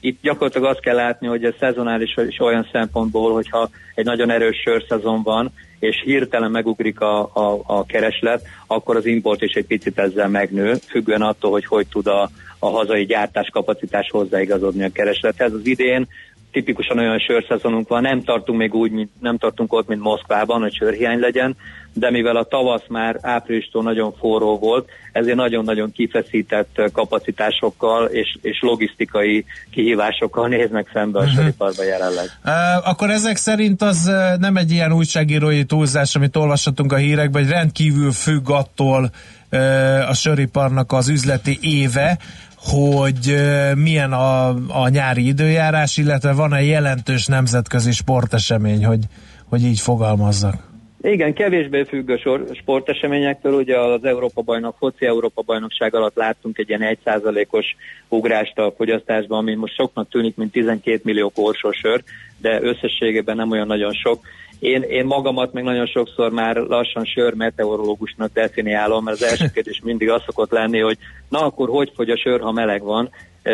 itt 0.00 0.18
gyakorlatilag 0.22 0.68
azt 0.68 0.80
kell 0.80 0.94
látni, 0.94 1.26
hogy 1.26 1.44
a 1.44 1.54
szezonális 1.58 2.14
is 2.28 2.38
olyan 2.38 2.68
szempontból, 2.72 3.32
hogyha 3.32 3.70
egy 3.94 4.04
nagyon 4.04 4.30
erős 4.30 4.56
sörszezon 4.64 5.22
van, 5.22 5.52
és 5.78 6.02
hirtelen 6.04 6.50
megugrik 6.50 7.00
a, 7.00 7.20
a, 7.20 7.60
a 7.66 7.84
kereslet, 7.86 8.42
akkor 8.66 8.96
az 8.96 9.06
import 9.06 9.42
is 9.42 9.52
egy 9.52 9.66
picit 9.66 9.98
ezzel 9.98 10.28
megnő, 10.28 10.74
függően 10.74 11.22
attól, 11.22 11.50
hogy 11.50 11.66
hogy 11.66 11.86
tud 11.86 12.06
a, 12.06 12.30
a 12.58 12.68
hazai 12.68 13.04
gyártáskapacitás 13.04 14.10
hozzáigazodni 14.10 14.84
a 14.84 14.92
kereslethez. 14.92 15.52
Az 15.52 15.66
idén 15.66 16.08
tipikusan 16.52 16.98
olyan 16.98 17.18
sörszezonunk 17.18 17.88
van, 17.88 18.02
nem 18.02 18.22
tartunk 18.22 18.58
még 18.58 18.74
úgy, 18.74 18.90
mint, 18.90 19.10
nem 19.20 19.38
tartunk 19.38 19.72
ott, 19.72 19.88
mint 19.88 20.00
Moszkvában, 20.00 20.60
hogy 20.60 20.74
sörhiány 20.74 21.18
legyen, 21.18 21.56
de 21.92 22.10
mivel 22.10 22.36
a 22.36 22.44
tavasz 22.44 22.86
már 22.88 23.18
áprilistól 23.20 23.82
nagyon 23.82 24.12
forró 24.18 24.58
volt, 24.58 24.88
ezért 25.12 25.36
nagyon-nagyon 25.36 25.92
kifeszített 25.92 26.90
kapacitásokkal 26.92 28.06
és, 28.06 28.38
és 28.42 28.58
logisztikai 28.60 29.44
kihívásokkal 29.70 30.48
néznek 30.48 30.90
szembe 30.92 31.18
a 31.18 31.22
uh-huh. 31.22 31.38
söriparba 31.38 31.84
jelenleg. 31.84 32.24
Uh, 32.44 32.88
akkor 32.88 33.10
ezek 33.10 33.36
szerint 33.36 33.82
az 33.82 34.10
nem 34.38 34.56
egy 34.56 34.70
ilyen 34.70 34.92
újságírói 34.92 35.64
túlzás, 35.64 36.16
amit 36.16 36.36
olvashatunk 36.36 36.92
a 36.92 36.96
hírekben, 36.96 37.42
hogy 37.42 37.50
rendkívül 37.50 38.12
függ 38.12 38.50
attól 38.50 39.10
uh, 39.52 40.08
a 40.08 40.14
söriparnak 40.14 40.92
az 40.92 41.08
üzleti 41.08 41.58
éve, 41.62 42.18
hogy 42.56 43.34
milyen 43.74 44.12
a, 44.12 44.48
a 44.68 44.88
nyári 44.88 45.26
időjárás, 45.26 45.96
illetve 45.96 46.32
van-e 46.32 46.62
jelentős 46.62 47.26
nemzetközi 47.26 47.92
sportesemény, 47.92 48.84
hogy, 48.84 49.04
hogy 49.48 49.64
így 49.64 49.80
fogalmazzak? 49.80 50.69
Igen, 51.02 51.34
kevésbé 51.34 51.84
függ 51.84 52.10
a 52.10 52.38
sporteseményektől, 52.54 53.52
ugye 53.52 53.78
az 53.78 54.04
Európa 54.04 54.42
bajnok, 54.42 54.76
foci 54.78 55.06
Európa 55.06 55.42
bajnokság 55.42 55.94
alatt 55.94 56.16
láttunk 56.16 56.58
egy 56.58 56.68
ilyen 56.68 56.98
1%-os 57.04 57.66
ugrást 58.08 58.58
a 58.58 58.72
fogyasztásban, 58.76 59.38
ami 59.38 59.54
most 59.54 59.74
soknak 59.74 60.08
tűnik, 60.08 60.36
mint 60.36 60.52
12 60.52 61.00
millió 61.04 61.28
korsó 61.28 61.72
sör, 61.72 62.02
de 62.40 62.62
összességében 62.62 63.36
nem 63.36 63.50
olyan 63.50 63.66
nagyon 63.66 63.92
sok. 63.92 64.20
Én, 64.60 64.82
én 64.82 65.04
magamat 65.04 65.52
meg 65.52 65.62
nagyon 65.62 65.86
sokszor 65.86 66.30
már 66.30 66.56
lassan 66.56 67.04
sör 67.04 67.34
meteorológusnak 67.34 68.32
definiálom, 68.32 69.04
mert 69.04 69.20
az 69.20 69.28
első 69.30 69.50
kérdés 69.54 69.80
mindig 69.84 70.10
az 70.10 70.22
szokott 70.26 70.50
lenni, 70.50 70.78
hogy 70.78 70.98
na 71.28 71.40
akkor 71.40 71.68
hogy 71.68 71.92
fogy 71.94 72.10
a 72.10 72.16
sör, 72.16 72.40
ha 72.40 72.52
meleg 72.52 72.82
van, 72.82 73.10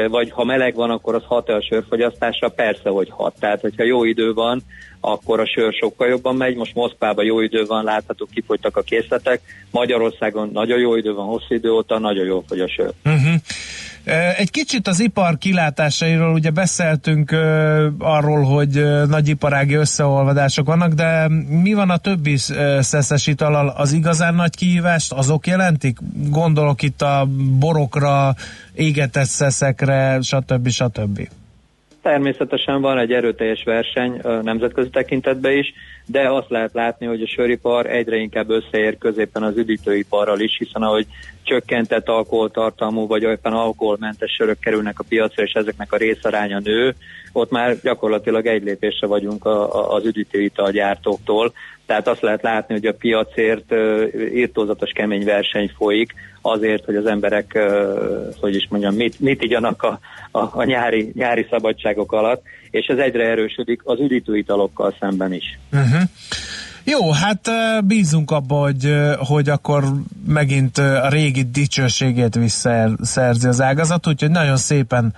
vagy 0.09 0.31
ha 0.31 0.45
meleg 0.45 0.75
van, 0.75 0.91
akkor 0.91 1.15
az 1.15 1.25
hat-e 1.25 1.55
a 1.55 1.63
sörfogyasztásra? 1.63 2.49
Persze, 2.49 2.89
hogy 2.89 3.09
hat. 3.11 3.35
Tehát, 3.41 3.61
hogyha 3.61 3.85
jó 3.85 4.05
idő 4.05 4.33
van, 4.33 4.63
akkor 5.01 5.41
a 5.41 5.47
sör 5.47 5.73
sokkal 5.73 6.09
jobban 6.09 6.37
megy. 6.37 6.57
Most 6.57 6.75
Moszkvában 6.75 7.25
jó 7.25 7.41
idő 7.41 7.65
van, 7.65 7.85
láthatók, 7.85 8.31
kifogytak 8.31 8.77
a 8.77 8.83
készletek. 8.83 9.41
Magyarországon 9.71 10.51
nagyon 10.53 10.79
jó 10.79 10.97
idő 10.97 11.15
van, 11.15 11.27
hosszú 11.27 11.55
idő 11.55 11.71
óta, 11.71 11.99
nagyon 11.99 12.25
jó 12.25 12.45
fogy 12.49 12.61
a 12.61 12.69
sör. 12.69 12.93
Uh-huh. 13.05 13.35
Egy 14.37 14.51
kicsit 14.51 14.87
az 14.87 15.01
ipar 15.01 15.39
kilátásairól 15.39 16.33
ugye 16.33 16.51
beszéltünk 16.51 17.31
uh, 17.33 17.39
arról, 17.99 18.43
hogy 18.43 18.79
uh, 18.79 19.07
nagyiparági 19.07 19.75
összeolvadások 19.75 20.67
vannak, 20.67 20.93
de 20.93 21.29
mi 21.63 21.75
van 21.75 21.91
a 21.91 21.97
többi 21.97 22.37
szeszes 22.81 23.27
italal? 23.27 23.69
Az 23.69 23.93
igazán 23.93 24.35
nagy 24.35 24.57
kihívást 24.57 25.13
azok 25.13 25.47
jelentik? 25.47 25.99
Gondolok 26.31 26.83
itt 26.83 27.03
a 27.03 27.27
borokra, 27.59 28.35
égetett 28.75 29.25
szeszekre, 29.25 30.19
stb. 30.23 30.69
stb. 30.69 31.29
Természetesen 32.03 32.81
van 32.81 32.99
egy 32.99 33.13
erőteljes 33.13 33.63
verseny 33.65 34.21
nemzetközi 34.43 34.89
tekintetben 34.91 35.53
is, 35.53 35.73
de 36.07 36.31
azt 36.31 36.51
lehet 36.51 36.73
látni, 36.73 37.07
hogy 37.07 37.23
a 37.23 37.27
söripar 37.27 37.87
egyre 37.87 38.17
inkább 38.17 38.51
összeér 38.51 38.99
középen 38.99 39.43
az 39.43 39.57
üdítőiparral 39.57 40.41
is, 40.41 40.57
hiszen 40.59 40.83
ahogy 40.83 41.07
csökkentett 41.43 42.09
alkoholtartalmú 42.09 43.07
vagy 43.07 43.23
éppen 43.23 43.53
alkoholmentes 43.53 44.33
sörök 44.33 44.59
kerülnek 44.59 44.99
a 44.99 45.05
piacra, 45.09 45.43
és 45.43 45.53
ezeknek 45.53 45.93
a 45.93 45.97
részaránya 45.97 46.59
nő, 46.59 46.95
ott 47.33 47.51
már 47.51 47.81
gyakorlatilag 47.81 48.47
egy 48.47 48.63
lépésre 48.63 49.07
vagyunk 49.07 49.45
a, 49.45 49.75
a, 49.75 49.95
az 49.95 50.05
üdítőitalgyártóktól, 50.05 51.53
tehát 51.87 52.09
azt 52.09 52.21
lehet 52.21 52.43
látni, 52.43 52.75
hogy 52.75 52.87
a 52.87 52.95
piacért 52.95 53.75
írtózatos 54.35 54.91
kemény 54.91 55.25
verseny 55.25 55.73
folyik, 55.77 56.15
azért, 56.43 56.85
hogy 56.85 56.97
az 56.97 57.07
emberek, 57.07 57.59
hogy 58.41 58.55
is 58.55 58.67
mondjam, 58.71 58.95
mit, 58.95 59.21
mit 59.21 59.43
igyanak 59.43 59.83
a, 59.83 59.99
a, 60.31 60.39
a 60.39 60.65
nyári, 60.65 61.13
nyári 61.15 61.47
szabadságok 61.51 62.13
alatt, 62.13 62.43
és 62.71 62.87
ez 62.87 62.99
egyre 62.99 63.25
erősödik 63.25 63.81
az 63.85 64.01
üdítőitalokkal 64.01 64.95
szemben 65.01 65.33
is. 65.33 65.59
Uh-huh. 65.73 66.03
Jó, 66.85 67.11
hát 67.11 67.51
bízunk 67.85 68.31
abba, 68.31 68.55
hogy, 68.55 68.95
hogy 69.19 69.49
akkor 69.49 69.85
megint 70.27 70.79
a 70.79 71.09
régi 71.09 71.43
dicsőségét 71.43 72.35
visszaszerzi 72.35 73.49
az 73.49 73.61
ágazat, 73.61 74.07
úgyhogy 74.07 74.31
nagyon 74.31 74.57
szépen 74.57 75.15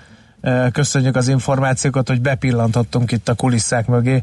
köszönjük 0.72 1.16
az 1.16 1.28
információkat, 1.28 2.08
hogy 2.08 2.20
bepillantottunk 2.20 3.12
itt 3.12 3.28
a 3.28 3.34
kulisszák 3.34 3.86
mögé, 3.86 4.22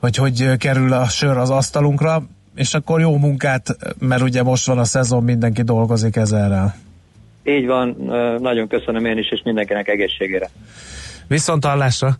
hogy 0.00 0.16
hogy 0.16 0.56
kerül 0.56 0.92
a 0.92 1.08
sör 1.08 1.36
az 1.36 1.50
asztalunkra, 1.50 2.22
és 2.54 2.74
akkor 2.74 3.00
jó 3.00 3.16
munkát, 3.16 3.76
mert 3.98 4.22
ugye 4.22 4.42
most 4.42 4.66
van 4.66 4.78
a 4.78 4.84
szezon, 4.84 5.24
mindenki 5.24 5.62
dolgozik 5.62 6.16
ezerrel. 6.16 6.74
Így 7.44 7.66
van, 7.66 7.96
nagyon 8.40 8.68
köszönöm 8.68 9.04
én 9.04 9.18
is, 9.18 9.30
és 9.30 9.40
mindenkinek 9.44 9.88
egészségére. 9.88 10.50
Viszont 11.26 11.64
hallásra! 11.64 12.18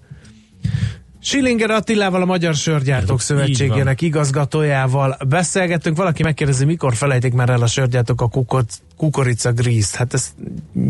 Silinger 1.20 1.70
Attilával, 1.70 2.22
a 2.22 2.24
Magyar 2.24 2.54
Sörgyártók 2.54 3.20
Szövetségének 3.20 4.00
igazgatójával 4.00 5.16
beszélgettünk. 5.28 5.96
Valaki 5.96 6.22
megkérdezi, 6.22 6.64
mikor 6.64 6.94
felejtik 6.94 7.32
már 7.32 7.48
el 7.48 7.62
a 7.62 7.66
sörgyártók 7.66 8.20
a 8.20 8.28
kukot, 8.28 8.72
kukorica 8.96 9.52
grízt. 9.52 9.94
Hát 9.94 10.14
ez 10.14 10.34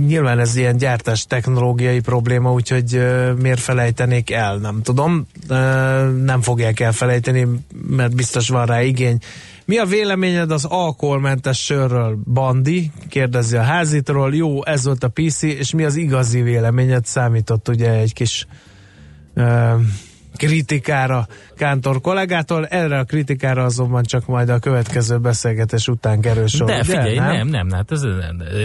nyilván 0.07 0.39
ez 0.39 0.57
ilyen 0.57 0.77
gyártás 0.77 1.27
technológiai 1.27 2.01
probléma, 2.01 2.53
úgyhogy 2.53 2.97
uh, 2.97 3.33
miért 3.33 3.61
felejtenék 3.61 4.31
el, 4.31 4.57
nem 4.57 4.83
tudom. 4.83 5.27
Uh, 5.49 5.57
nem 6.25 6.41
fogják 6.41 6.81
elfelejteni, 6.81 7.47
mert 7.89 8.15
biztos 8.15 8.49
van 8.49 8.67
rá 8.67 8.83
igény. 8.83 9.19
Mi 9.65 9.79
a 9.79 9.85
véleményed 9.85 10.51
az 10.51 10.65
alkoholmentes 10.65 11.65
sörről, 11.65 12.19
Bandi? 12.33 12.91
Kérdezi 13.09 13.57
a 13.57 13.63
házitról. 13.63 14.35
Jó, 14.35 14.65
ez 14.65 14.85
volt 14.85 15.05
a 15.05 15.09
PC, 15.09 15.43
és 15.43 15.73
mi 15.73 15.85
az 15.85 15.97
igazi 15.97 16.41
véleményed? 16.41 17.07
Számított 17.07 17.69
ugye 17.69 17.91
egy 17.91 18.13
kis 18.13 18.47
uh, 19.35 19.81
kritikára 20.39 21.27
Kántor 21.57 22.01
kollégától, 22.01 22.67
erre 22.67 22.99
a 22.99 23.05
kritikára 23.05 23.65
azonban 23.65 24.03
csak 24.03 24.27
majd 24.27 24.49
a 24.49 24.59
következő 24.59 25.19
beszélgetés 25.19 25.89
után 25.89 26.21
kerül 26.21 26.47
sor. 26.47 26.67
De 26.67 26.85
figyelj, 26.85 27.19
nem, 27.19 27.35
nem, 27.35 27.47
nem, 27.47 27.71
hát 27.71 27.93
ez 27.93 28.03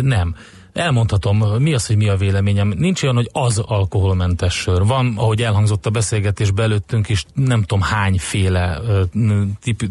nem. 0.02 0.36
Elmondhatom, 0.74 1.38
mi 1.38 1.74
az, 1.74 1.86
hogy 1.88 1.96
mi 1.96 2.08
a 2.08 2.16
véleményem. 2.16 2.74
Nincs 2.78 3.04
olyan, 3.04 3.16
hogy 3.16 3.30
az 3.32 3.60
alkoholmentes 3.60 4.54
sör. 4.54 4.86
Van, 4.86 5.14
ahogy 5.18 5.42
elhangzott 5.42 5.86
a 5.86 5.90
beszélgetés 5.90 6.52
belőttünk 6.52 7.10
is, 7.10 7.26
nem 7.34 7.64
tudom 7.64 7.84
hányféle 7.84 8.80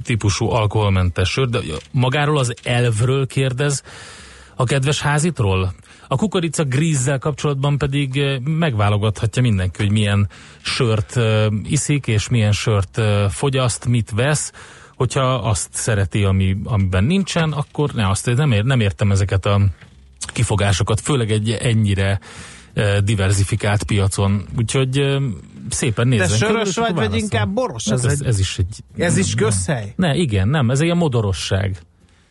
típusú 0.05 0.51
alkoholmentes 0.51 1.29
sör, 1.29 1.49
de 1.49 1.59
magáról 1.91 2.39
az 2.39 2.55
elvről 2.63 3.27
kérdez 3.27 3.83
a 4.57 4.65
kedves 4.65 5.01
házitról? 5.01 5.75
A 6.13 6.17
kukorica 6.17 6.65
grízzel 6.65 7.19
kapcsolatban 7.19 7.79
pedig 7.79 8.17
eh, 8.17 8.39
megválogathatja 8.39 9.43
mindenki, 9.43 9.83
hogy 9.83 9.93
milyen 9.93 10.29
sört 10.63 11.17
eh, 11.17 11.47
iszik, 11.65 12.07
és 12.07 12.29
milyen 12.29 12.53
sört 12.53 12.99
eh, 12.99 13.29
fogyaszt, 13.29 13.87
mit 13.87 14.11
vesz. 14.11 14.53
Hogyha 14.97 15.35
azt 15.35 15.69
szereti, 15.73 16.25
ami, 16.25 16.57
amiben 16.65 17.05
nincsen, 17.05 17.53
akkor 17.53 17.93
ne, 17.93 18.09
azt 18.09 18.35
nem, 18.37 18.53
ér, 18.53 18.65
nem 18.65 18.81
értem 18.81 19.11
ezeket 19.11 19.47
a 19.47 19.61
kifogásokat, 20.27 21.01
főleg 21.01 21.31
egy 21.31 21.51
ennyire 21.51 22.21
diversifikált 23.05 23.83
piacon. 23.83 24.45
Úgyhogy 24.59 25.19
szépen 25.69 26.09
nézzen. 26.09 26.29
De 26.29 26.35
sörös 26.35 26.77
vagy, 26.77 26.95
vagy 26.95 27.17
inkább 27.17 27.49
boros? 27.49 27.89
Hát 27.89 27.99
ez, 27.99 28.05
ez, 28.05 28.21
ez, 28.21 28.39
is 28.39 28.59
egy... 28.59 28.83
Ez 28.97 29.17
is 29.17 29.35
közhely? 29.35 29.93
Ne, 29.97 30.15
igen, 30.15 30.49
nem, 30.49 30.71
ez 30.71 30.79
egy 30.79 30.85
ilyen 30.85 30.97
modorosság 30.97 31.83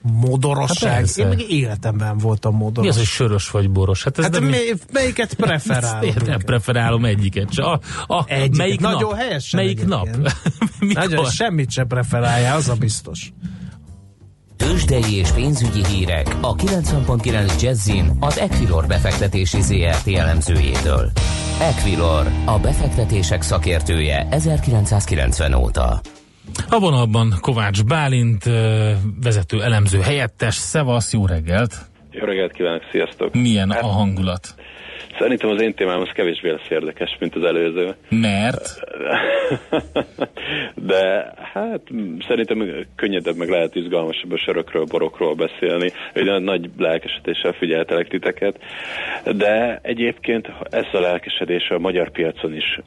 modorosság. 0.01 0.91
Hát 0.91 1.17
Én 1.17 1.27
meg 1.27 1.49
életemben 1.49 2.17
voltam 2.17 2.55
modoros. 2.55 2.83
Mi 2.83 2.89
az, 2.89 2.97
hogy 2.97 3.05
sörös 3.05 3.49
vagy 3.49 3.69
boros? 3.69 4.03
Hát, 4.03 4.17
ez 4.17 4.23
hát 4.23 4.39
mi... 4.39 4.57
melyiket 4.93 5.33
preferálom? 5.43 6.13
nem 6.25 6.39
preferálom 6.39 7.05
egyiket. 7.05 7.57
A, 7.57 7.79
a, 8.07 8.23
egyiket. 8.27 8.57
Melyik 8.57 8.79
Nagyon 8.79 9.09
nap? 9.09 9.19
helyes. 9.19 9.51
Melyik 9.51 9.85
nap? 9.85 10.07
Nagyon 10.79 11.25
semmit 11.25 11.71
se 11.71 11.83
preferálja, 11.83 12.53
az 12.53 12.69
a 12.69 12.75
biztos. 12.75 13.33
Tőzsdei 14.57 15.15
és 15.15 15.29
pénzügyi 15.29 15.85
hírek 15.85 16.37
a 16.41 16.55
90.9 16.55 17.61
Jazzin 17.61 18.17
az 18.19 18.39
Equilor 18.39 18.87
befektetési 18.87 19.61
ZRT 19.61 20.07
elemzőjétől. 20.07 21.11
Equilor, 21.59 22.31
a 22.45 22.59
befektetések 22.59 23.41
szakértője 23.41 24.27
1990 24.29 25.53
óta. 25.53 26.01
A 26.69 26.79
vonalban 26.79 27.33
Kovács 27.41 27.83
Bálint, 27.83 28.43
vezető 29.23 29.63
elemző 29.63 29.99
helyettes. 29.99 30.55
Szevasz, 30.55 31.13
jó 31.13 31.25
reggelt! 31.25 31.75
Jó 32.11 32.25
reggelt 32.25 32.51
kívánok, 32.51 32.81
sziasztok! 32.91 33.33
Milyen 33.33 33.71
hát, 33.71 33.83
a 33.83 33.87
hangulat? 33.87 34.55
Szerintem 35.19 35.49
az 35.49 35.61
én 35.61 35.73
témám 35.73 36.01
az 36.01 36.09
kevésbé 36.13 36.49
lesz 36.49 36.69
érdekes, 36.69 37.17
mint 37.19 37.35
az 37.35 37.43
előző. 37.43 37.95
Mert? 38.09 38.79
De 40.91 41.33
hát 41.53 41.81
szerintem 42.27 42.85
könnyedebb, 42.95 43.35
meg 43.35 43.49
lehet 43.49 43.75
izgalmasabb 43.75 44.31
a 44.31 44.37
sörökről, 44.37 44.85
borokról 44.85 45.35
beszélni. 45.35 45.91
Ugye 46.15 46.39
nagy 46.39 46.69
lelkesedéssel 46.77 47.51
figyeltelek 47.51 48.07
titeket. 48.07 48.59
De 49.23 49.79
egyébként 49.81 50.47
ez 50.69 50.85
a 50.91 50.99
lelkesedés 50.99 51.69
a 51.69 51.79
magyar 51.79 52.11
piacon 52.11 52.55
is 52.55 52.79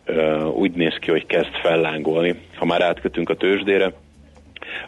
úgy 0.54 0.72
néz 0.72 0.96
ki, 1.00 1.10
hogy 1.10 1.26
kezd 1.26 1.54
fellángolni. 1.62 2.34
Ha 2.54 2.64
már 2.64 2.82
átkötünk 2.82 3.28
a 3.28 3.36
tőzsdére, 3.36 3.92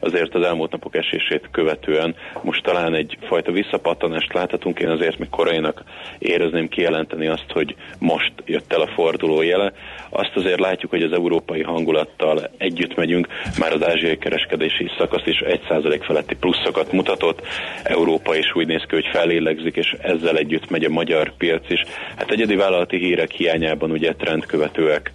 azért 0.01 0.35
az 0.35 0.43
elmúlt 0.43 0.71
napok 0.71 0.97
esését 0.97 1.49
követően 1.51 2.15
most 2.43 2.63
talán 2.63 2.95
egyfajta 2.95 3.53
visszapattanást 3.53 4.33
láthatunk. 4.33 4.79
Én 4.79 4.89
azért 4.89 5.19
még 5.19 5.29
korainak 5.29 5.83
érezném 6.19 6.69
kijelenteni 6.69 7.27
azt, 7.27 7.51
hogy 7.53 7.75
most 7.99 8.33
jött 8.45 8.73
el 8.73 8.81
a 8.81 8.93
forduló 8.95 9.43
jele. 9.43 9.73
Azt 10.11 10.33
azért 10.35 10.61
látjuk, 10.61 10.91
hogy 10.91 11.03
az 11.03 11.13
európai 11.13 11.63
hangulattal 11.63 12.51
együtt 12.59 12.97
megyünk, 12.97 13.27
már 13.59 13.73
az 13.73 13.85
ázsiai 13.85 14.19
kereskedési 14.19 14.91
szakasz 14.99 15.27
is 15.27 15.43
1% 15.47 16.01
feletti 16.05 16.37
pluszokat 16.37 16.93
mutatott. 16.93 17.47
Európa 17.83 18.37
is 18.37 18.55
úgy 18.55 18.67
néz 18.67 18.83
ki, 18.89 18.95
hogy 18.95 19.09
felélegzik, 19.13 19.77
és 19.77 19.95
ezzel 20.01 20.37
együtt 20.37 20.71
megy 20.71 20.85
a 20.85 20.91
magyar 20.91 21.33
piac 21.37 21.71
is. 21.71 21.83
Hát 22.17 22.31
egyedi 22.31 22.57
vállalati 22.57 22.97
hírek 22.97 23.31
hiányában 23.31 23.91
ugye 23.91 24.13
trendkövetőek 24.15 25.13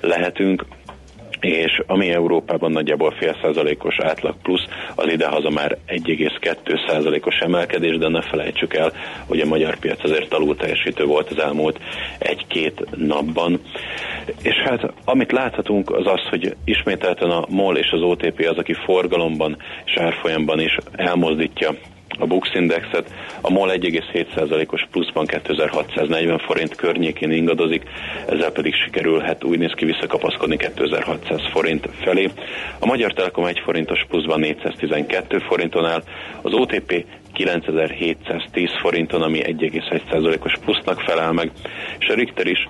lehetünk 0.00 0.64
és 1.44 1.82
ami 1.86 2.10
Európában 2.10 2.72
nagyjából 2.72 3.10
fél 3.10 3.36
százalékos 3.42 3.96
átlag 4.00 4.34
plusz, 4.42 4.66
az 4.94 5.12
idehaza 5.12 5.50
már 5.50 5.78
1,2 5.88 6.88
százalékos 6.88 7.38
emelkedés, 7.38 7.98
de 7.98 8.08
ne 8.08 8.22
felejtsük 8.22 8.74
el, 8.74 8.92
hogy 9.26 9.40
a 9.40 9.46
magyar 9.46 9.76
piac 9.76 10.04
azért 10.04 10.32
alul 10.34 10.56
teljesítő 10.56 11.04
volt 11.04 11.30
az 11.30 11.38
elmúlt 11.38 11.78
egy-két 12.18 12.84
napban. 12.96 13.60
És 14.42 14.54
hát 14.64 14.92
amit 15.04 15.32
láthatunk 15.32 15.90
az 15.90 16.06
az, 16.06 16.28
hogy 16.30 16.56
ismételten 16.64 17.30
a 17.30 17.44
MOL 17.48 17.76
és 17.76 17.90
az 17.90 18.00
OTP 18.00 18.46
az, 18.50 18.56
aki 18.56 18.74
forgalomban 18.84 19.56
és 19.84 19.96
árfolyamban 19.96 20.60
is 20.60 20.76
elmozdítja 20.92 21.70
a 22.18 22.26
Bux 22.26 22.54
Indexet, 22.54 23.14
a 23.40 23.50
MOL 23.50 23.70
1,7%-os 23.72 24.86
pluszban 24.90 25.26
2640 25.26 26.38
forint 26.38 26.74
környékén 26.74 27.30
ingadozik, 27.30 27.82
ezzel 28.28 28.50
pedig 28.50 28.74
sikerülhet 28.74 29.44
úgy 29.44 29.58
néz 29.58 29.72
ki 29.72 29.84
visszakapaszkodni 29.84 30.56
2600 30.56 31.40
forint 31.50 31.88
felé. 32.00 32.30
A 32.78 32.86
Magyar 32.86 33.12
Telekom 33.12 33.44
1 33.44 33.60
forintos 33.64 34.04
pluszban 34.08 34.40
412 34.40 35.38
forinton 35.38 35.84
áll, 35.84 36.02
az 36.42 36.52
OTP 36.52 37.04
9710 37.32 38.70
forinton, 38.80 39.22
ami 39.22 39.40
1,1%-os 39.42 40.52
plusznak 40.64 41.00
felel 41.00 41.32
meg, 41.32 41.50
és 41.98 42.08
a 42.08 42.14
Richter 42.14 42.46
is 42.46 42.68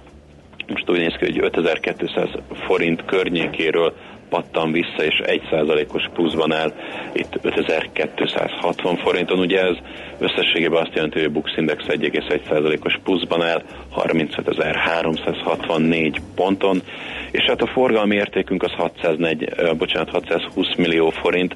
most 0.68 0.90
úgy 0.90 0.98
néz 0.98 1.16
ki, 1.18 1.24
hogy 1.24 1.38
5200 1.38 2.28
forint 2.66 3.04
környékéről 3.04 3.94
pattan 4.34 4.72
vissza, 4.72 5.04
és 5.04 5.20
1%-os 5.24 6.08
pluszban 6.14 6.52
áll 6.52 6.72
itt 7.12 7.38
5260 7.42 8.96
forinton. 8.96 9.38
Ugye 9.38 9.60
ez 9.60 9.76
összességében 10.18 10.82
azt 10.82 10.94
jelenti, 10.94 11.18
hogy 11.18 11.28
a 11.28 11.30
Bux 11.30 11.56
Index 11.56 11.84
1,1%-os 11.88 12.98
pluszban 13.04 13.42
áll 13.42 13.62
35.364 13.96 16.16
ponton, 16.34 16.82
és 17.30 17.44
hát 17.46 17.62
a 17.62 17.66
forgalmi 17.66 18.14
értékünk 18.14 18.62
az 18.62 18.72
604, 18.72 19.48
bocsánat, 19.78 20.10
620 20.10 20.74
millió 20.76 21.10
forint, 21.10 21.54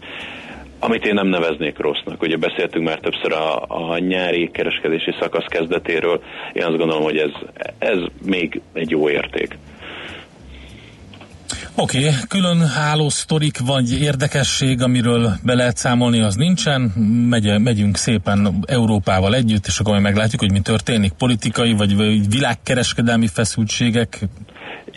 amit 0.78 1.06
én 1.06 1.14
nem 1.14 1.26
neveznék 1.26 1.78
rossznak. 1.78 2.22
Ugye 2.22 2.36
beszéltünk 2.36 2.84
már 2.84 2.98
többször 2.98 3.32
a, 3.32 3.62
a 3.68 3.98
nyári 3.98 4.50
kereskedési 4.50 5.14
szakasz 5.20 5.46
kezdetéről, 5.46 6.22
én 6.52 6.64
azt 6.64 6.76
gondolom, 6.76 7.02
hogy 7.02 7.16
ez, 7.16 7.32
ez 7.78 7.98
még 8.24 8.60
egy 8.72 8.90
jó 8.90 9.10
érték. 9.10 9.58
Oké, 11.80 11.98
okay, 11.98 12.14
külön 12.28 12.68
háló 12.68 13.08
sztorik 13.08 13.58
vagy 13.58 14.00
érdekesség, 14.00 14.82
amiről 14.82 15.32
be 15.42 15.54
lehet 15.54 15.76
számolni, 15.76 16.20
az 16.20 16.34
nincsen. 16.34 16.80
Megy, 17.28 17.60
megyünk 17.60 17.96
szépen 17.96 18.64
Európával 18.66 19.34
együtt, 19.34 19.66
és 19.66 19.78
akkor 19.78 19.92
majd 19.92 20.04
meglátjuk, 20.04 20.40
hogy 20.40 20.52
mi 20.52 20.60
történik. 20.60 21.12
Politikai 21.12 21.72
vagy 21.72 21.96
világkereskedelmi 22.28 23.26
feszültségek 23.26 24.28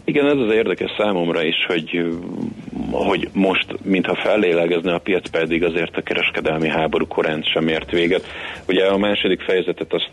igen, 0.05 0.25
ez 0.25 0.37
az 0.37 0.53
érdekes 0.53 0.91
számomra 0.97 1.43
is, 1.43 1.65
hogy, 1.67 2.05
hogy 2.91 3.29
most, 3.33 3.65
mintha 3.83 4.15
fellélegezne 4.15 4.93
a 4.93 4.99
piac, 4.99 5.29
pedig 5.29 5.63
azért 5.63 5.97
a 5.97 6.01
kereskedelmi 6.01 6.69
háború 6.69 7.07
korán 7.07 7.43
sem 7.43 7.67
ért 7.67 7.91
véget. 7.91 8.27
Ugye 8.67 8.85
a 8.85 8.97
második 8.97 9.41
fejezetet 9.41 9.93
azt 9.93 10.11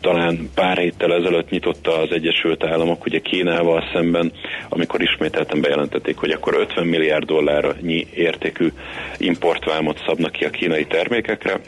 talán 0.00 0.50
pár 0.54 0.78
héttel 0.78 1.14
ezelőtt 1.14 1.50
nyitotta 1.50 1.98
az 1.98 2.10
Egyesült 2.10 2.64
Államok, 2.64 3.04
ugye 3.06 3.18
Kínával 3.18 3.84
szemben, 3.92 4.32
amikor 4.68 5.02
ismételten 5.02 5.60
bejelentették, 5.60 6.16
hogy 6.16 6.30
akkor 6.30 6.54
50 6.54 6.86
milliárd 6.86 7.24
dollárnyi 7.24 8.06
értékű 8.14 8.68
importvámot 9.18 10.02
szabnak 10.06 10.32
ki 10.32 10.44
a 10.44 10.50
kínai 10.50 10.86
termékekre, 10.86 11.60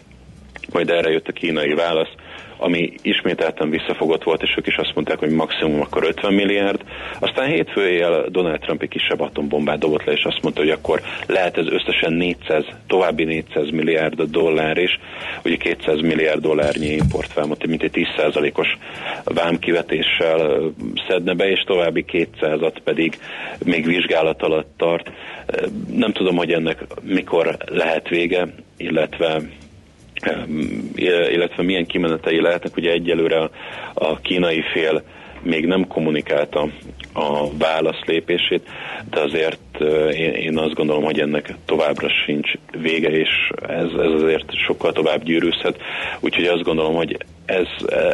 majd 0.72 0.90
erre 0.90 1.10
jött 1.10 1.28
a 1.28 1.32
kínai 1.32 1.74
válasz, 1.74 2.14
ami 2.58 2.92
ismételten 3.02 3.70
visszafogott 3.70 4.22
volt, 4.22 4.42
és 4.42 4.54
ők 4.58 4.66
is 4.66 4.76
azt 4.76 4.94
mondták, 4.94 5.18
hogy 5.18 5.30
maximum 5.30 5.80
akkor 5.80 6.04
50 6.04 6.32
milliárd. 6.32 6.80
Aztán 7.18 7.46
hétfő 7.46 7.88
éjjel 7.88 8.24
Donald 8.28 8.60
Trump 8.60 8.82
egy 8.82 8.88
kisebb 8.88 9.20
atombombát 9.20 9.78
dobott 9.78 10.04
le, 10.04 10.12
és 10.12 10.24
azt 10.24 10.42
mondta, 10.42 10.60
hogy 10.60 10.70
akkor 10.70 11.00
lehet 11.26 11.56
ez 11.56 11.66
összesen 11.66 12.12
400, 12.12 12.64
további 12.86 13.24
400 13.24 13.70
milliárd 13.70 14.22
dollár 14.22 14.78
is, 14.78 14.98
ugye 15.44 15.56
200 15.56 16.00
milliárd 16.00 16.40
dollárnyi 16.40 16.86
importvámot, 16.86 17.66
mint 17.66 17.82
egy 17.82 18.06
10%-os 18.16 18.68
vámkivetéssel 19.24 20.72
szedne 21.08 21.34
be, 21.34 21.50
és 21.50 21.60
további 21.60 22.04
200-at 22.12 22.76
pedig 22.84 23.18
még 23.64 23.86
vizsgálat 23.86 24.42
alatt 24.42 24.70
tart. 24.76 25.10
Nem 25.92 26.12
tudom, 26.12 26.36
hogy 26.36 26.52
ennek 26.52 26.84
mikor 27.02 27.56
lehet 27.66 28.08
vége, 28.08 28.48
illetve 28.76 29.40
illetve 31.30 31.62
milyen 31.62 31.86
kimenetei 31.86 32.40
lehetnek. 32.40 32.76
Ugye 32.76 32.90
egyelőre 32.90 33.50
a 33.94 34.20
kínai 34.20 34.62
fél 34.72 35.02
még 35.42 35.66
nem 35.66 35.86
kommunikálta 35.86 36.68
a 37.16 37.48
válasz 37.58 38.04
lépését, 38.04 38.68
de 39.10 39.20
azért 39.20 39.80
én, 40.14 40.58
azt 40.58 40.74
gondolom, 40.74 41.04
hogy 41.04 41.20
ennek 41.20 41.54
továbbra 41.64 42.08
sincs 42.24 42.52
vége, 42.80 43.08
és 43.08 43.28
ez, 43.68 43.88
ez 43.98 44.22
azért 44.22 44.54
sokkal 44.66 44.92
tovább 44.92 45.22
gyűrűzhet. 45.22 45.80
Úgyhogy 46.20 46.44
azt 46.44 46.62
gondolom, 46.62 46.94
hogy 46.94 47.16
ez, 47.46 47.66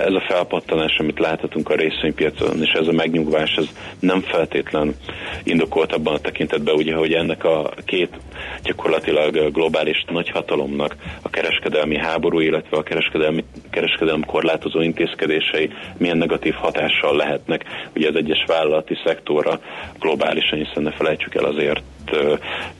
ez 0.06 0.12
a 0.12 0.24
felpattanás, 0.28 0.96
amit 0.98 1.18
láthatunk 1.18 1.70
a 1.70 1.74
részvénypiacon, 1.74 2.62
és 2.62 2.70
ez 2.70 2.86
a 2.86 2.92
megnyugvás, 2.92 3.54
ez 3.56 3.68
nem 4.00 4.20
feltétlen 4.20 4.94
indokolt 5.42 5.92
abban 5.92 6.14
a 6.14 6.18
tekintetben, 6.18 6.74
ugye, 6.74 6.94
hogy 6.94 7.12
ennek 7.12 7.44
a 7.44 7.72
két 7.84 8.16
gyakorlatilag 8.62 9.52
globális 9.52 10.04
nagyhatalomnak 10.08 10.96
a 11.22 11.30
kereskedelmi 11.30 11.98
háború, 11.98 12.40
illetve 12.40 12.76
a 12.76 12.82
kereskedelmi, 12.82 13.44
kereskedelmi 13.70 14.24
korlátozó 14.26 14.80
intézkedései 14.80 15.70
milyen 15.96 16.16
negatív 16.16 16.54
hatással 16.54 17.16
lehetnek 17.16 17.64
ugye 17.96 18.08
az 18.08 18.16
egyes 18.16 18.44
vállalati 18.92 18.96
szektorra 19.04 19.60
globálisan, 19.98 20.58
hiszen 20.58 20.82
ne 20.82 20.90
felejtsük 20.90 21.34
el 21.34 21.44
azért 21.44 21.82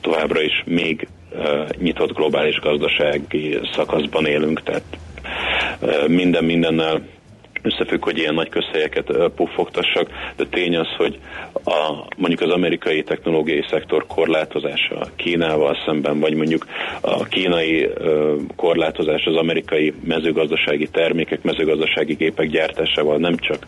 továbbra 0.01 0.41
is 0.41 0.63
még 0.65 1.07
nyitott 1.77 2.13
globális 2.13 2.59
gazdasági 2.59 3.59
szakaszban 3.73 4.25
élünk, 4.25 4.63
tehát 4.63 4.83
minden 6.07 6.43
mindennel 6.43 7.01
összefügg, 7.63 8.03
hogy 8.03 8.17
ilyen 8.17 8.33
nagy 8.33 8.49
közhelyeket 8.49 9.31
puffogtassak, 9.35 10.09
de 10.35 10.45
tény 10.49 10.77
az, 10.77 10.87
hogy 10.97 11.19
a, 11.63 12.05
mondjuk 12.17 12.41
az 12.41 12.49
amerikai 12.49 13.03
technológiai 13.03 13.65
szektor 13.69 14.05
korlátozása 14.07 15.07
Kínával 15.15 15.77
szemben, 15.85 16.19
vagy 16.19 16.33
mondjuk 16.33 16.65
a 17.01 17.23
kínai 17.23 17.89
korlátozás 18.55 19.25
az 19.25 19.35
amerikai 19.35 19.93
mezőgazdasági 20.03 20.87
termékek, 20.87 21.43
mezőgazdasági 21.43 22.13
gépek 22.13 22.47
gyártásával 22.47 23.17
nem 23.17 23.37
csak 23.37 23.67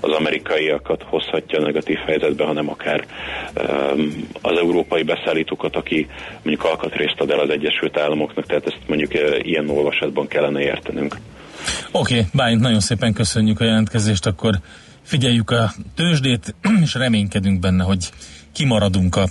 az 0.00 0.10
amerikaiakat 0.10 1.02
hozhatja 1.02 1.60
negatív 1.60 1.96
helyzetbe, 1.96 2.44
hanem 2.44 2.68
akár 2.70 3.04
az 4.42 4.58
európai 4.58 5.02
beszállítókat, 5.02 5.76
aki 5.76 6.06
mondjuk 6.42 6.64
alkatrészt 6.64 7.20
ad 7.20 7.30
el 7.30 7.38
az 7.38 7.50
Egyesült 7.50 7.98
Államoknak, 7.98 8.46
tehát 8.46 8.66
ezt 8.66 8.78
mondjuk 8.86 9.12
ilyen 9.42 9.68
olvasatban 9.68 10.26
kellene 10.26 10.60
értenünk. 10.60 11.16
Oké, 11.90 12.14
okay, 12.14 12.26
Bálint, 12.32 12.60
nagyon 12.60 12.80
szépen 12.80 13.12
köszönjük 13.12 13.60
a 13.60 13.64
jelentkezést, 13.64 14.26
akkor 14.26 14.58
figyeljük 15.02 15.50
a 15.50 15.72
tőzsdét, 15.94 16.54
és 16.84 16.94
reménykedünk 16.94 17.60
benne, 17.60 17.84
hogy 17.84 18.10
kimaradunk 18.52 19.16
a 19.16 19.24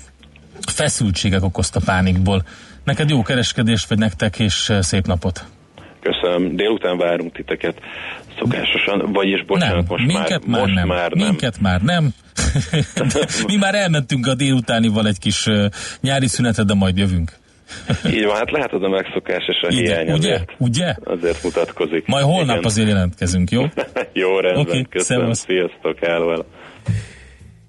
feszültségek 0.72 1.44
okozta 1.44 1.80
pánikból. 1.86 2.44
Neked 2.84 3.10
jó 3.10 3.22
kereskedést, 3.22 3.90
vagy 3.90 3.98
nektek, 3.98 4.40
és 4.40 4.70
eh, 4.70 4.82
szép 4.82 5.06
napot. 5.06 5.46
Köszönöm. 6.00 6.56
Délután 6.56 6.98
várunk 6.98 7.34
titeket 7.34 7.78
szokásosan, 8.40 9.12
vagyis 9.12 9.46
bocsánat, 9.46 9.76
nem, 9.76 9.86
most 9.88 10.06
minket 10.06 10.46
már, 10.46 10.60
már 10.60 10.62
most 10.62 10.74
nem. 10.74 10.88
már 10.88 11.12
nem. 11.12 11.28
Minket 11.28 11.60
már 11.60 11.82
nem. 11.82 12.14
Mi 13.48 13.56
már 13.56 13.76
elmentünk 13.76 14.28
a 14.28 14.36
délutánival 14.36 15.08
egy 15.08 15.20
kis 15.20 15.46
uh, 15.46 15.66
nyári 16.02 16.28
szünetet, 16.28 16.66
de 16.66 16.74
majd 16.74 16.98
jövünk. 16.98 17.32
Így 18.16 18.26
van, 18.26 18.36
hát 18.36 18.52
lehet 18.52 18.74
az 18.74 18.82
a 18.84 18.90
megszokás 18.90 19.44
és 19.48 19.62
a 19.62 19.68
Ide, 19.72 19.82
hiány 19.82 20.12
ugye? 20.12 20.14
azért, 20.34 20.52
Ugye? 20.58 20.96
azért 21.04 21.44
mutatkozik. 21.44 22.06
Majd 22.08 22.26
holnap 22.26 22.56
Igen. 22.56 22.64
azért 22.64 22.88
jelentkezünk, 22.88 23.52
jó? 23.52 23.62
jó, 24.14 24.40
rendben, 24.40 24.66
Oké, 24.66 24.82
köszönöm, 24.90 25.22
szevasz. 25.34 25.46
sziasztok, 25.48 25.98
hello. 26.06 26.44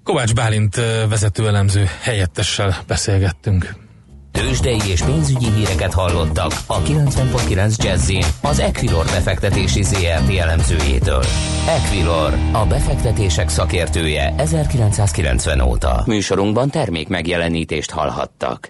Kovács 0.03 0.33
Bálint 0.33 0.75
vezetőelemző 1.09 1.83
helyettessel 2.01 2.75
beszélgettünk. 2.87 3.83
Tőzsdei 4.31 4.79
és 4.91 5.01
pénzügyi 5.01 5.45
híreket 5.55 5.93
hallottak 5.93 6.51
a 6.67 6.81
90.9 6.81 7.83
Jazzin 7.83 8.23
az 8.41 8.59
Equilor 8.59 9.05
befektetési 9.05 9.83
ZRT 9.83 10.37
elemzőjétől. 10.37 11.23
Equilor, 11.67 12.33
a 12.51 12.65
befektetések 12.65 13.49
szakértője 13.49 14.33
1990 14.37 15.61
óta. 15.61 16.03
Műsorunkban 16.05 16.69
termék 16.69 17.07
megjelenítést 17.07 17.91
hallhattak. 17.91 18.69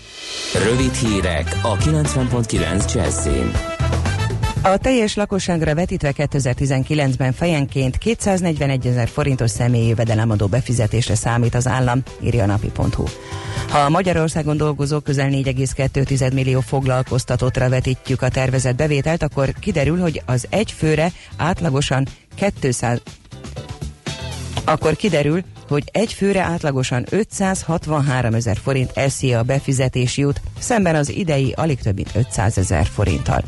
Rövid 0.53 0.93
hírek 0.93 1.59
a 1.61 1.77
90.9 1.77 2.93
Jazzin. 2.93 3.51
A 4.61 4.77
teljes 4.77 5.15
lakosságra 5.15 5.75
vetítve 5.75 6.13
2019-ben 6.17 7.31
fejenként 7.31 7.97
241 7.97 8.87
ezer 8.87 9.07
forintos 9.07 9.51
személyi 9.51 9.87
jövedelemadó 9.87 10.47
befizetésre 10.47 11.15
számít 11.15 11.55
az 11.55 11.67
állam, 11.67 12.03
írja 12.19 12.43
a 12.43 12.45
napi.hu. 12.45 13.03
Ha 13.69 13.77
a 13.77 13.89
Magyarországon 13.89 14.57
dolgozó 14.57 14.99
közel 14.99 15.29
4,2 15.31 16.33
millió 16.33 16.59
foglalkoztatottra 16.59 17.69
vetítjük 17.69 18.21
a 18.21 18.29
tervezett 18.29 18.75
bevételt, 18.75 19.23
akkor 19.23 19.53
kiderül, 19.59 19.99
hogy 19.99 20.21
az 20.25 20.47
egy 20.49 20.71
főre 20.71 21.11
átlagosan 21.37 22.07
200 22.59 23.01
akkor 24.65 24.95
kiderül, 24.95 25.43
hogy 25.71 25.89
egy 25.91 26.13
főre 26.13 26.41
átlagosan 26.41 27.05
563 27.09 28.33
ezer 28.33 28.57
forint 28.57 28.91
SZIA 29.07 29.43
befizetés 29.43 30.17
jut, 30.17 30.41
szemben 30.59 30.95
az 30.95 31.09
idei 31.09 31.53
alig 31.55 31.79
több 31.79 31.95
mint 31.95 32.11
500 32.15 32.57
ezer 32.57 32.85
forinttal. 32.85 33.43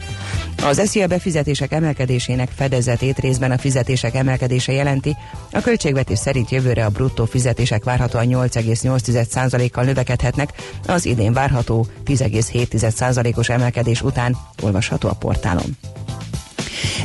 Az 0.63 0.81
SZIA 0.85 1.07
befizetések 1.07 1.71
emelkedésének 1.71 2.49
fedezetét 2.55 3.19
részben 3.19 3.51
a 3.51 3.57
fizetések 3.57 4.15
emelkedése 4.15 4.71
jelenti, 4.71 5.15
a 5.51 5.61
költségvetés 5.61 6.19
szerint 6.19 6.49
jövőre 6.49 6.85
a 6.85 6.89
bruttó 6.89 7.25
fizetések 7.25 7.83
várhatóan 7.83 8.27
8,8%-kal 8.27 9.83
növekedhetnek, 9.83 10.49
az 10.87 11.05
idén 11.05 11.33
várható 11.33 11.87
10,7%-os 12.05 13.49
emelkedés 13.49 14.01
után 14.01 14.37
olvasható 14.61 15.09
a 15.09 15.13
portálon. 15.13 15.77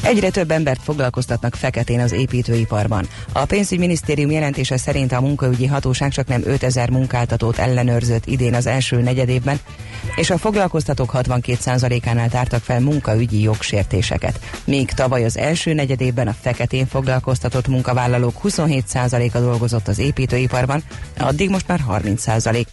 Egyre 0.02 0.30
több 0.30 0.50
embert 0.50 0.82
foglalkoztatnak 0.82 1.54
feketén 1.54 2.00
az 2.00 2.12
építőiparban. 2.12 3.08
A 3.32 3.44
pénzügyminisztérium 3.44 4.30
jelentése 4.30 4.76
szerint 4.76 5.12
a 5.12 5.20
munkaügyi 5.20 5.66
hatóság 5.66 6.10
csak 6.10 6.26
nem 6.26 6.42
5000 6.44 6.90
munkáltatót 6.90 7.58
ellenőrzött 7.58 8.26
idén 8.26 8.54
az 8.54 8.66
első 8.66 9.00
negyedévben, 9.00 9.60
és 10.16 10.30
a 10.30 10.38
foglalkoztatók 10.38 11.12
62%-ánál 11.14 12.28
tártak 12.28 12.62
fel 12.62 12.80
munkaügyi 12.80 13.42
jogsértéseket. 13.42 14.40
Míg 14.64 14.90
tavaly 14.90 15.24
az 15.24 15.36
első 15.38 15.72
negyedében 15.72 16.28
a 16.28 16.36
feketén 16.40 16.86
foglalkoztatott 16.86 17.68
munkavállalók 17.68 18.40
27%-a 18.44 19.38
dolgozott 19.38 19.88
az 19.88 19.98
építőiparban, 19.98 20.82
addig 21.18 21.50
most 21.50 21.68
már 21.68 21.80
30%. 21.88 22.66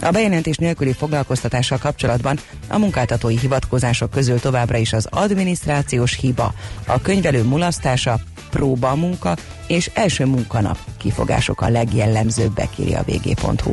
A 0.00 0.10
bejelentés 0.10 0.56
nélküli 0.56 0.92
foglalkoztatással 0.92 1.78
kapcsolatban 1.78 2.38
a 2.68 2.78
munkáltatói 2.78 3.38
hivatkozások 3.38 4.10
közül 4.10 4.40
továbbra 4.40 4.76
is 4.76 4.92
az 4.92 5.06
adminisztrációs 5.10 6.16
hiba, 6.16 6.54
a 6.86 7.00
könyvelő 7.00 7.42
mulasztása, 7.42 8.20
próba 8.50 8.94
munka 8.94 9.36
és 9.66 9.90
első 9.94 10.26
munkanap 10.26 10.78
kifogások 10.98 11.60
a 11.60 11.68
legjellemzőbbek, 11.68 12.68
írja 12.78 12.98
a 12.98 13.04
vg.hu. 13.06 13.72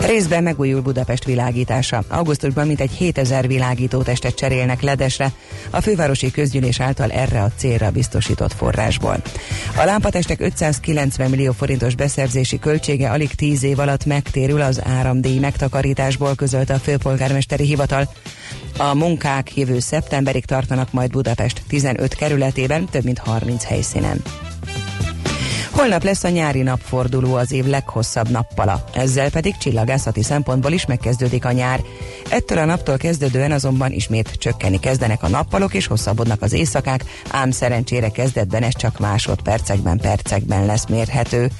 Részben 0.00 0.42
megújul 0.42 0.80
Budapest 0.80 1.24
világítása. 1.24 2.02
Augusztusban 2.08 2.66
mintegy 2.66 2.90
7000 2.90 3.46
világítótestet 3.46 4.34
cserélnek 4.34 4.82
ledesre, 4.82 5.32
a 5.70 5.80
fővárosi 5.80 6.30
közgyűlés 6.30 6.80
által 6.80 7.10
erre 7.10 7.42
a 7.42 7.52
célra 7.56 7.90
biztosított 7.90 8.52
forrásból. 8.52 9.16
A 9.76 9.84
lámpatestek 9.84 10.40
590 10.40 11.30
millió 11.30 11.52
forintos 11.52 11.94
beszerzési 11.94 12.58
költsége 12.58 13.10
alig 13.10 13.34
10 13.34 13.62
év 13.62 13.78
alatt 13.78 14.04
megtérül 14.04 14.60
az 14.60 14.80
áramdíj 14.84 15.38
megtakarításból, 15.38 16.34
közölte 16.34 16.74
a 16.74 16.78
főpolgármesteri 16.78 17.64
hivatal. 17.64 18.08
A 18.80 18.94
munkák 18.94 19.56
jövő 19.56 19.78
szeptemberig 19.78 20.44
tartanak 20.44 20.92
majd 20.92 21.10
Budapest 21.10 21.62
15 21.68 22.14
kerületében, 22.14 22.86
több 22.86 23.04
mint 23.04 23.18
30 23.18 23.64
helyszínen. 23.64 24.22
Holnap 25.80 26.02
lesz 26.02 26.24
a 26.24 26.28
nyári 26.28 26.62
napforduló 26.62 27.34
az 27.34 27.52
év 27.52 27.64
leghosszabb 27.64 28.28
nappala, 28.28 28.84
ezzel 28.92 29.30
pedig 29.30 29.56
csillagászati 29.56 30.22
szempontból 30.22 30.72
is 30.72 30.86
megkezdődik 30.86 31.44
a 31.44 31.52
nyár. 31.52 31.80
Ettől 32.28 32.58
a 32.58 32.64
naptól 32.64 32.96
kezdődően 32.96 33.52
azonban 33.52 33.92
ismét 33.92 34.30
csökkenni 34.38 34.78
kezdenek 34.80 35.22
a 35.22 35.28
nappalok 35.28 35.74
és 35.74 35.86
hosszabbodnak 35.86 36.42
az 36.42 36.52
éjszakák, 36.52 37.04
ám 37.30 37.50
szerencsére 37.50 38.08
kezdetben 38.08 38.62
ez 38.62 38.76
csak 38.76 38.98
másodpercekben, 38.98 39.98
percekben 39.98 40.66
lesz 40.66 40.86
mérhető. 40.86 41.50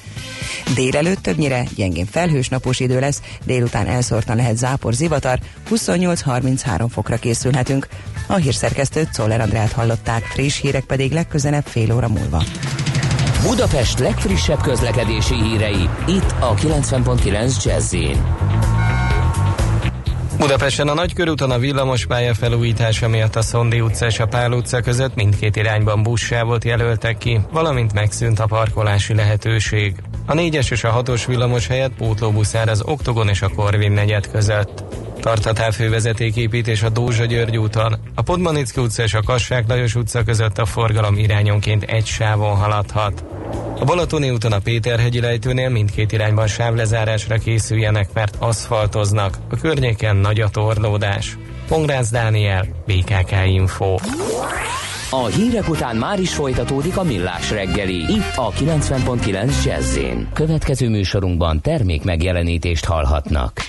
Délelőtt 0.75 1.21
többnyire 1.21 1.63
gyengén 1.75 2.05
felhős 2.05 2.49
napos 2.49 2.79
idő 2.79 2.99
lesz, 2.99 3.21
délután 3.43 3.87
elszórtan 3.87 4.35
lehet 4.35 4.57
zápor 4.57 4.93
zivatar, 4.93 5.39
28-33 5.69 6.85
fokra 6.89 7.15
készülhetünk. 7.15 7.87
A 8.27 8.35
hírszerkesztőt 8.35 9.13
Czoller 9.13 9.41
Andrát 9.41 9.71
hallották, 9.71 10.23
friss 10.23 10.59
hírek 10.59 10.83
pedig 10.83 11.11
legközelebb 11.11 11.65
fél 11.65 11.93
óra 11.93 12.07
múlva. 12.07 12.43
Budapest 13.43 13.99
legfrissebb 13.99 14.61
közlekedési 14.61 15.33
hírei, 15.33 15.89
itt 16.07 16.35
a 16.39 16.53
90.9 16.53 17.63
jazz 17.63 17.95
Budapesten 20.37 20.87
a 20.87 20.93
Nagykörúton 20.93 21.51
a 21.51 21.57
villamospálya 21.57 22.33
felújítása 22.33 23.07
miatt 23.07 23.35
a 23.35 23.41
Szondi 23.41 23.81
utca 23.81 24.05
és 24.05 24.19
a 24.19 24.25
Pál 24.25 24.51
utca 24.51 24.81
között 24.81 25.15
mindkét 25.15 25.55
irányban 25.55 26.03
buszsávot 26.03 26.63
jelöltek 26.63 27.17
ki, 27.17 27.39
valamint 27.51 27.93
megszűnt 27.93 28.39
a 28.39 28.45
parkolási 28.45 29.13
lehetőség. 29.15 29.95
A 30.25 30.33
4-es 30.33 30.71
és 30.71 30.83
a 30.83 31.03
6-os 31.03 31.23
villamos 31.27 31.67
helyett 31.67 31.93
pótlóbusz 31.93 32.53
az 32.53 32.83
Oktogon 32.85 33.29
és 33.29 33.41
a 33.41 33.49
Korvin 33.55 33.91
negyed 33.91 34.31
között. 34.31 34.83
Tart 35.21 35.45
a 35.45 35.53
távfővezetéképítés 35.53 36.83
a 36.83 36.89
Dózsa 36.89 37.25
György 37.25 37.57
úton. 37.57 37.97
A 38.15 38.21
Podmanicki 38.21 38.81
utca 38.81 39.03
és 39.03 39.13
a 39.13 39.21
Kassák 39.21 39.67
Lajos 39.67 39.95
utca 39.95 40.23
között 40.23 40.57
a 40.57 40.65
forgalom 40.65 41.17
irányonként 41.17 41.83
egy 41.83 42.05
sávon 42.05 42.55
haladhat. 42.55 43.30
A 43.81 43.85
Balatoni 43.85 44.29
úton 44.29 44.51
a 44.51 44.59
Péterhegyi 44.59 45.21
lejtőnél 45.21 45.69
mindkét 45.69 46.11
irányban 46.11 46.47
sávlezárásra 46.47 47.37
készüljenek, 47.37 48.13
mert 48.13 48.35
aszfaltoznak. 48.39 49.37
A 49.49 49.55
környéken 49.55 50.15
nagy 50.15 50.39
a 50.41 50.49
torlódás. 50.49 51.37
Pongrász 51.67 52.11
Dániel, 52.11 52.65
BKK 52.85 53.31
Info. 53.45 53.95
A 55.09 55.25
hírek 55.25 55.69
után 55.69 55.95
már 55.95 56.19
is 56.19 56.33
folytatódik 56.33 56.97
a 56.97 57.03
millás 57.03 57.51
reggeli, 57.51 57.95
itt 57.95 58.35
a 58.35 58.51
90.9 58.51 59.63
jazz 59.65 59.97
Következő 60.33 60.89
műsorunkban 60.89 61.61
termék 61.61 62.03
megjelenítést 62.03 62.85
hallhatnak. 62.85 63.59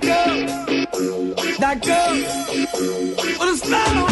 That 0.00 0.86
girl, 0.92 1.34
that 1.58 1.80
girl, 1.82 3.36
put 3.38 3.48
a 3.48 3.56
smile 3.56 4.09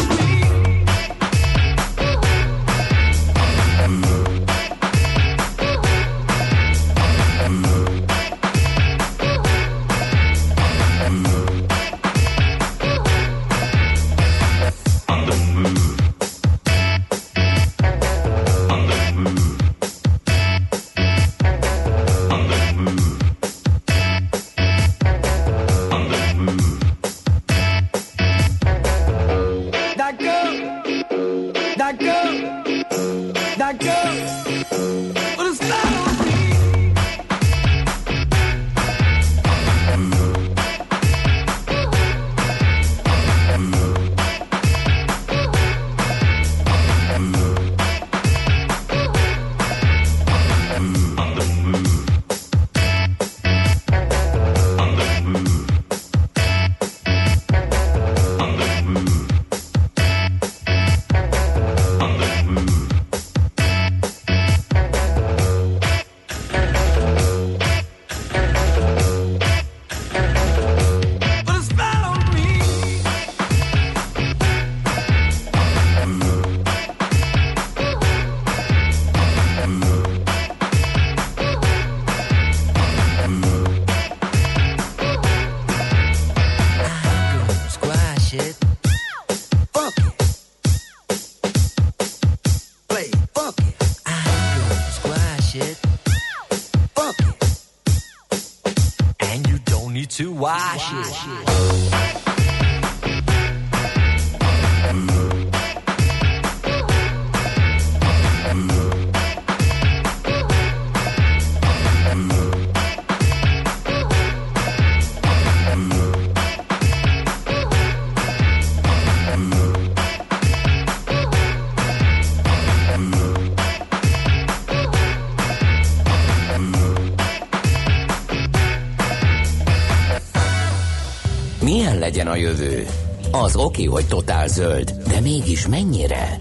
legyen 132.09 132.27
a 132.27 132.35
jövő? 132.35 132.87
Az 133.31 133.55
oké, 133.55 133.83
hogy 133.83 134.05
totál 134.07 134.47
zöld, 134.47 134.91
de 135.07 135.19
mégis 135.19 135.67
mennyire? 135.67 136.39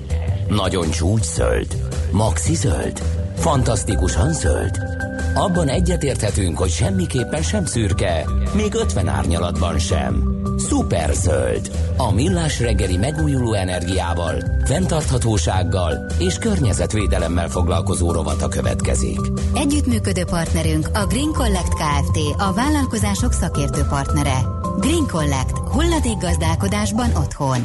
Nagyon 0.49 0.91
csúcs 0.91 1.25
zöld? 1.25 1.77
Maxi 2.11 2.55
zöld? 2.55 3.03
Fantasztikusan 3.37 4.33
zöld? 4.33 4.79
Abban 5.35 5.69
egyetérthetünk, 5.69 6.59
hogy 6.59 6.71
semmiképpen 6.71 7.43
sem 7.43 7.65
szürke, 7.65 8.27
még 8.55 8.75
50 8.75 9.09
árnyalatban 9.09 9.79
sem. 9.79 10.43
Szuper 10.59 11.15
zöld. 11.15 11.71
A 11.97 12.13
millás 12.13 12.61
reggeli 12.61 12.97
megújuló 12.97 13.53
energiával, 13.53 14.43
fenntarthatósággal 14.65 16.07
és 16.19 16.39
környezetvédelemmel 16.39 17.49
foglalkozó 17.49 18.13
rovata 18.13 18.49
következik. 18.49 19.21
Együttműködő 19.55 20.25
partnerünk 20.25 20.89
a 20.93 21.07
Green 21.07 21.33
Collect 21.33 21.75
Kft. 21.75 22.19
A 22.39 22.53
vállalkozások 22.53 23.33
szakértő 23.33 23.83
partnere. 23.83 24.58
Green 24.81 25.07
Collect. 25.07 25.59
Hulladék 25.59 26.19
gazdálkodásban 26.19 27.11
otthon. 27.17 27.61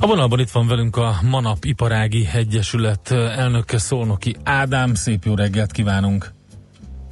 A 0.00 0.06
vonalban 0.06 0.38
itt 0.38 0.50
van 0.50 0.66
velünk 0.66 0.96
a 0.96 1.14
Manap 1.30 1.64
Iparági 1.64 2.28
Egyesület 2.34 3.10
elnöke 3.10 3.78
Szolnoki 3.78 4.36
Ádám. 4.44 4.94
Szép 4.94 5.24
jó 5.24 5.34
reggelt 5.34 5.72
kívánunk! 5.72 6.34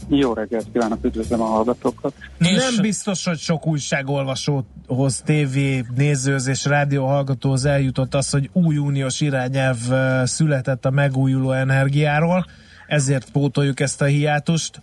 Jó 0.09 0.33
reggelt 0.33 0.67
kívánok, 0.73 1.05
üdvözlöm 1.05 1.41
a 1.41 1.45
hallgatókat. 1.45 2.15
Nem 2.39 2.77
biztos, 2.81 3.25
hogy 3.25 3.39
sok 3.39 3.67
újságolvasóhoz, 3.67 5.23
tévé 5.25 5.85
nézőhöz 5.97 6.47
és 6.47 6.65
rádió 6.65 7.07
hallgatóhoz 7.07 7.65
eljutott 7.65 8.15
az, 8.15 8.31
hogy 8.31 8.51
új 8.53 8.77
uniós 8.77 9.21
irányelv 9.21 9.79
született 10.25 10.85
a 10.85 10.91
megújuló 10.91 11.51
energiáról, 11.51 12.47
ezért 12.87 13.31
pótoljuk 13.31 13.81
ezt 13.81 14.03
a 14.03 14.05
hiátust. 14.05 14.81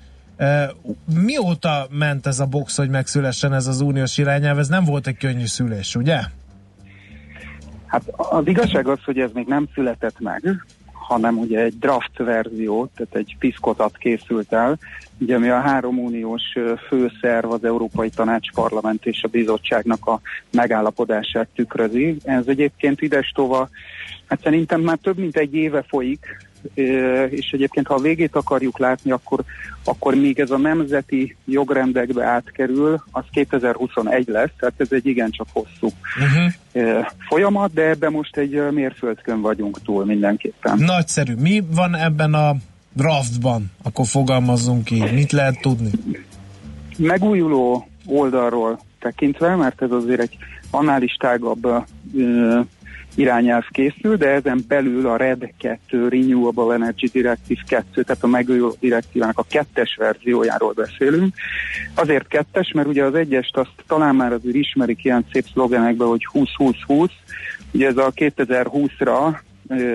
Mióta 1.26 1.88
ment 1.90 2.28
ez 2.28 2.40
a 2.40 2.46
box, 2.46 2.78
hogy 2.78 2.90
megszülessen 2.90 3.54
ez 3.54 3.68
az 3.68 3.82
uniós 3.82 4.18
irányelv? 4.18 4.60
Ez 4.60 4.68
nem 4.68 4.84
volt 4.84 5.08
egy 5.08 5.18
könnyű 5.18 5.46
szülés, 5.46 5.96
ugye? 5.96 6.20
Hát 7.86 8.02
az 8.16 8.48
igazság 8.48 8.88
az, 8.88 9.00
hogy 9.06 9.20
ez 9.20 9.30
még 9.34 9.48
nem 9.48 9.68
született 9.74 10.20
meg, 10.20 10.66
hanem 10.92 11.38
ugye 11.38 11.60
egy 11.60 11.80
draft 11.80 12.18
verzió, 12.18 12.90
tehát 12.96 13.16
egy 13.16 13.36
piszkotat 13.40 13.98
készült 13.98 14.54
el, 14.54 14.78
ugye 15.18 15.36
ami 15.36 15.50
a 15.50 15.60
három 15.60 16.00
uniós 16.00 16.44
főszerv, 16.88 17.52
az 17.52 17.64
Európai 17.64 18.10
Tanács 18.10 18.52
Parlament 18.52 19.06
és 19.06 19.24
a 19.24 19.28
Bizottságnak 19.28 20.06
a 20.06 20.22
megállapodását 20.52 21.48
tükrözi. 21.56 22.18
Ez 22.24 22.48
egyébként 22.48 23.02
idestova, 23.02 23.70
hát 24.26 24.42
szerintem 24.42 24.82
már 24.82 24.98
több 24.98 25.18
mint 25.18 25.38
egy 25.38 25.56
éve 25.56 25.84
folyik, 25.88 26.50
és 27.30 27.50
egyébként 27.52 27.88
ha 27.88 27.94
a 27.94 28.02
végét 28.02 28.36
akarjuk 28.36 28.80
látni, 28.80 29.12
akkor, 29.12 29.44
akkor 29.84 30.16
még 30.16 30.40
ez 30.40 30.52
a 30.52 30.58
nemzeti 30.58 31.36
jogrendekbe 31.46 32.26
átkerül, 32.26 33.04
az 33.12 33.24
2021 33.32 34.28
lesz, 34.28 34.50
tehát 34.60 34.74
ez 34.78 34.92
egy 34.92 35.06
igencsak 35.06 35.48
hosszú 35.54 35.90
Uh-huh. 36.18 37.06
folyamat, 37.30 37.74
de 37.74 37.82
ebben 37.82 38.12
most 38.12 38.38
egy 38.38 38.72
mérföldkön 38.72 39.42
vagyunk 39.42 39.82
túl 39.82 40.06
mindenképpen. 40.06 40.78
Nagyszerű. 40.78 41.34
Mi 41.34 41.64
van 41.76 41.96
ebben 41.96 42.34
a 42.34 42.56
draftban? 42.94 43.72
Akkor 43.84 44.06
fogalmazzunk 44.06 44.92
így. 44.92 45.14
Mit 45.14 45.32
lehet 45.32 45.62
tudni? 45.62 45.90
Megújuló 46.98 47.88
oldalról 48.06 48.80
tekintve, 49.00 49.56
mert 49.56 49.82
ez 49.82 49.92
azért 49.92 50.20
egy 50.20 50.38
annál 50.72 51.02
is 51.02 51.14
tágabb 51.20 51.68
irányelv 53.16 53.64
készül, 53.70 54.18
de 54.18 54.30
ezen 54.30 54.64
belül 54.68 55.08
a 55.08 55.16
RED 55.16 55.54
2, 55.58 56.08
Renewable 56.08 56.74
Energy 56.74 57.10
Directive 57.12 57.62
2, 57.68 58.02
tehát 58.02 58.24
a 58.24 58.28
megújuló 58.28 58.76
direktívának 58.80 59.38
a 59.38 59.46
kettes 59.50 59.96
verziójáról 59.96 60.74
beszélünk. 60.74 61.36
Azért 61.96 62.28
kettes, 62.28 62.72
mert 62.74 62.88
ugye 62.88 63.04
az 63.04 63.16
egyest 63.16 63.58
azt 63.58 63.84
talán 63.88 64.16
már 64.16 64.34
azért 64.34 64.56
ismerik 64.56 65.04
ilyen 65.04 65.26
szép 65.32 65.46
szlogenekben, 65.54 66.08
hogy 66.08 66.28
20-20-20, 66.34 67.10
ugye 67.72 67.88
ez 67.88 67.98
a 67.98 68.12
2020-ra 68.16 69.36
ö, 69.36 69.51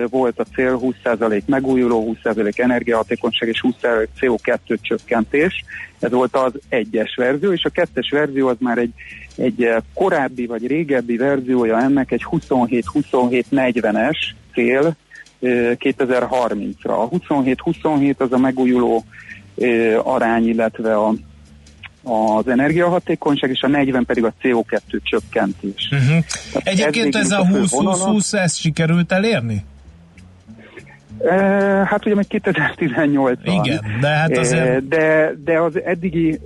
volt 0.09 0.39
a 0.39 0.45
cél 0.55 0.79
20% 1.03 1.45
megújuló, 1.45 2.15
20% 2.23 2.59
energiahatékonyság 2.59 3.49
és 3.49 3.63
20% 3.81 4.07
CO2 4.19 4.77
csökkentés. 4.81 5.63
Ez 5.99 6.11
volt 6.11 6.35
az 6.35 6.51
egyes 6.69 7.15
verzió, 7.15 7.51
és 7.51 7.63
a 7.63 7.69
kettes 7.69 8.09
verzió 8.09 8.47
az 8.47 8.55
már 8.59 8.77
egy, 8.77 8.93
egy 9.35 9.69
korábbi 9.93 10.45
vagy 10.45 10.67
régebbi 10.67 11.17
verziója 11.17 11.81
ennek 11.81 12.11
egy 12.11 12.25
27-27-40-es 12.31 14.17
cél 14.53 14.95
ö, 15.39 15.71
2030-ra. 15.79 16.83
A 16.83 17.09
27-27 17.09 18.17
az 18.17 18.31
a 18.31 18.37
megújuló 18.37 19.03
arány, 20.03 20.47
illetve 20.47 20.95
a, 20.95 21.13
az 22.07 22.47
energiahatékonyság, 22.47 23.49
és 23.49 23.61
a 23.61 23.67
40 23.67 24.05
pedig 24.05 24.23
a 24.23 24.33
CO2 24.41 25.01
csökkentés. 25.03 25.89
Uh-huh. 25.91 26.25
Tehát 26.51 26.67
Egyébként 26.67 27.15
ez 27.15 27.29
végül 27.29 27.55
a 27.55 27.63
is 27.63 27.69
fő 27.69 27.75
vonala. 27.75 28.13
20-20-20, 28.13 28.33
ezt 28.33 28.59
sikerült 28.59 29.11
elérni? 29.11 29.65
E, 31.19 31.35
hát 31.85 32.05
ugye 32.05 32.15
még 32.15 32.27
2018 32.27 33.39
Igen, 33.43 33.81
de 34.01 34.07
hát 34.07 34.37
azért... 34.37 34.87
De, 34.87 35.33
de 35.43 35.59
az 35.59 35.81
eddigi 35.81 36.31
e, 36.31 36.39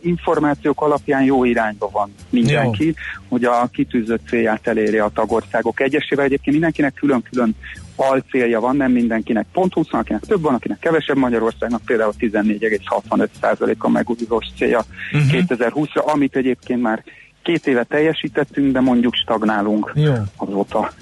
információk 0.00 0.82
alapján 0.82 1.22
jó 1.22 1.44
irányba 1.44 1.88
van 1.92 2.14
mindenki, 2.30 2.86
jó. 2.86 2.92
hogy 3.28 3.44
a 3.44 3.68
kitűzött 3.72 4.26
célját 4.28 4.66
eléri 4.66 4.98
a 4.98 5.10
tagországok 5.14 5.80
egyesével. 5.80 6.24
Egyébként 6.24 6.56
mindenkinek 6.56 6.94
külön-külön 6.94 7.56
alcélja 7.96 8.60
van, 8.60 8.76
nem 8.76 8.92
mindenkinek 8.92 9.46
pont 9.52 9.72
20, 9.72 9.86
akinek 9.90 10.22
több 10.22 10.42
van, 10.42 10.54
akinek 10.54 10.78
kevesebb 10.78 11.16
Magyarországnak 11.16 11.82
például 11.84 12.12
14,65% 12.18 13.76
a 13.78 13.88
megújulós 13.88 14.46
célja 14.56 14.84
uh-huh. 15.12 15.44
2020-ra, 15.48 16.04
amit 16.04 16.36
egyébként 16.36 16.82
már 16.82 17.02
két 17.42 17.66
éve 17.66 17.84
teljesítettünk, 17.84 18.72
de 18.72 18.80
mondjuk 18.80 19.14
stagnálunk 19.14 19.92
Jó. 19.94 20.14
azóta. 20.36 20.92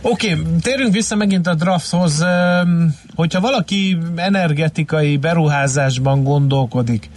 Oké, 0.00 0.32
okay, 0.32 0.44
térjünk 0.62 0.92
vissza 0.92 1.16
megint 1.16 1.46
a 1.46 1.54
drafthoz. 1.54 2.24
Hogyha 3.14 3.40
valaki 3.40 3.98
energetikai 4.16 5.16
beruházásban 5.16 6.24
gondolkodik, 6.24 7.10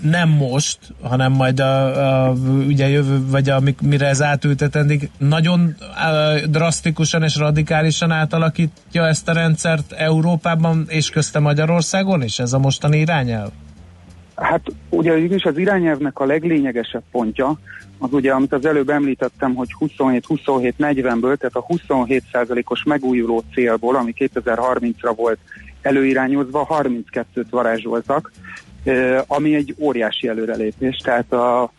nem 0.00 0.28
most, 0.28 0.78
hanem 1.02 1.32
majd 1.32 1.60
a, 1.60 2.26
a 2.26 2.32
ugye 2.66 2.88
jövő, 2.88 3.26
vagy 3.30 3.48
a, 3.48 3.60
mire 3.82 4.06
ez 4.06 4.22
átültetendik, 4.22 5.10
nagyon 5.18 5.74
a, 5.80 6.46
drasztikusan 6.46 7.22
és 7.22 7.36
radikálisan 7.36 8.10
átalakítja 8.10 9.06
ezt 9.06 9.28
a 9.28 9.32
rendszert 9.32 9.92
Európában 9.92 10.84
és 10.88 11.10
közte 11.10 11.38
Magyarországon 11.38 12.22
is 12.22 12.38
ez 12.38 12.52
a 12.52 12.58
mostani 12.58 12.98
irányelv? 12.98 13.50
Hát 14.34 14.62
ugye 14.88 15.16
is 15.16 15.44
az 15.44 15.58
irányelvnek 15.58 16.18
a 16.18 16.24
leglényegesebb 16.24 17.02
pontja, 17.10 17.58
az 17.98 18.12
ugye, 18.12 18.32
amit 18.32 18.52
az 18.52 18.66
előbb 18.66 18.88
említettem, 18.88 19.54
hogy 19.54 19.68
27-27-40-ből, 19.80 21.36
tehát 21.36 21.54
a 21.54 21.66
27%-os 21.68 22.82
megújuló 22.84 23.44
célból, 23.54 23.96
ami 23.96 24.14
2030-ra 24.18 25.12
volt 25.16 25.38
előirányozva, 25.82 26.66
32-t 26.70 27.46
varázsoltak, 27.50 28.32
ami 29.26 29.54
egy 29.54 29.74
óriási 29.78 30.28
előrelépés. 30.28 30.96
Tehát 30.96 31.32
a, 31.32 31.72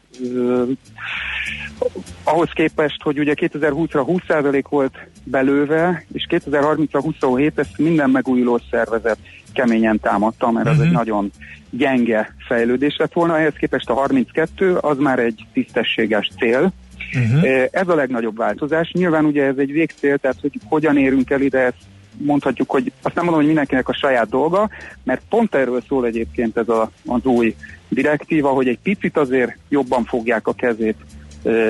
ahhoz 2.23 2.49
képest, 2.53 3.01
hogy 3.01 3.19
ugye 3.19 3.33
2020-ra 3.35 4.19
20% 4.27 4.63
volt 4.69 4.97
belőve, 5.23 6.05
és 6.13 6.27
2030-ra 6.29 6.99
27, 7.01 7.59
ezt 7.59 7.77
minden 7.77 8.09
megújuló 8.09 8.59
szervezet 8.71 9.17
keményen 9.53 9.99
támadta, 9.99 10.51
mert 10.51 10.65
uh-huh. 10.65 10.81
az 10.81 10.85
egy 10.85 10.91
mhm. 10.91 10.97
nagyon 10.97 11.31
gyenge 11.69 12.35
fejlődés 12.47 12.95
lett 12.97 13.13
volna, 13.13 13.37
ehhez 13.37 13.53
képest 13.53 13.89
a 13.89 13.93
32 13.93 14.75
az 14.75 14.97
már 14.97 15.19
egy 15.19 15.45
tisztességes 15.53 16.29
cél. 16.39 16.71
Uh-huh. 17.13 17.67
Ez 17.71 17.87
a 17.87 17.95
legnagyobb 17.95 18.37
változás. 18.37 18.91
Nyilván 18.91 19.25
ugye 19.25 19.43
ez 19.43 19.57
egy 19.57 19.71
végcél, 19.71 20.17
tehát 20.17 20.37
hogy 20.41 20.51
hogyan 20.65 20.97
érünk 20.97 21.29
el 21.29 21.41
ide, 21.41 21.59
ezt 21.59 21.85
mondhatjuk, 22.17 22.69
hogy 22.69 22.91
azt 23.01 23.15
nem 23.15 23.23
mondom, 23.23 23.41
hogy 23.41 23.51
mindenkinek 23.53 23.89
a 23.89 23.93
saját 23.93 24.29
dolga, 24.29 24.69
mert 25.03 25.21
pont 25.29 25.55
erről 25.55 25.81
szól 25.87 26.05
egyébként 26.05 26.57
ez 26.57 26.69
a, 26.69 26.91
az 27.05 27.25
új 27.25 27.55
direktíva, 27.89 28.49
hogy 28.49 28.67
egy 28.67 28.79
picit 28.83 29.17
azért 29.17 29.57
jobban 29.69 30.03
fogják 30.03 30.47
a 30.47 30.53
kezét 30.53 30.95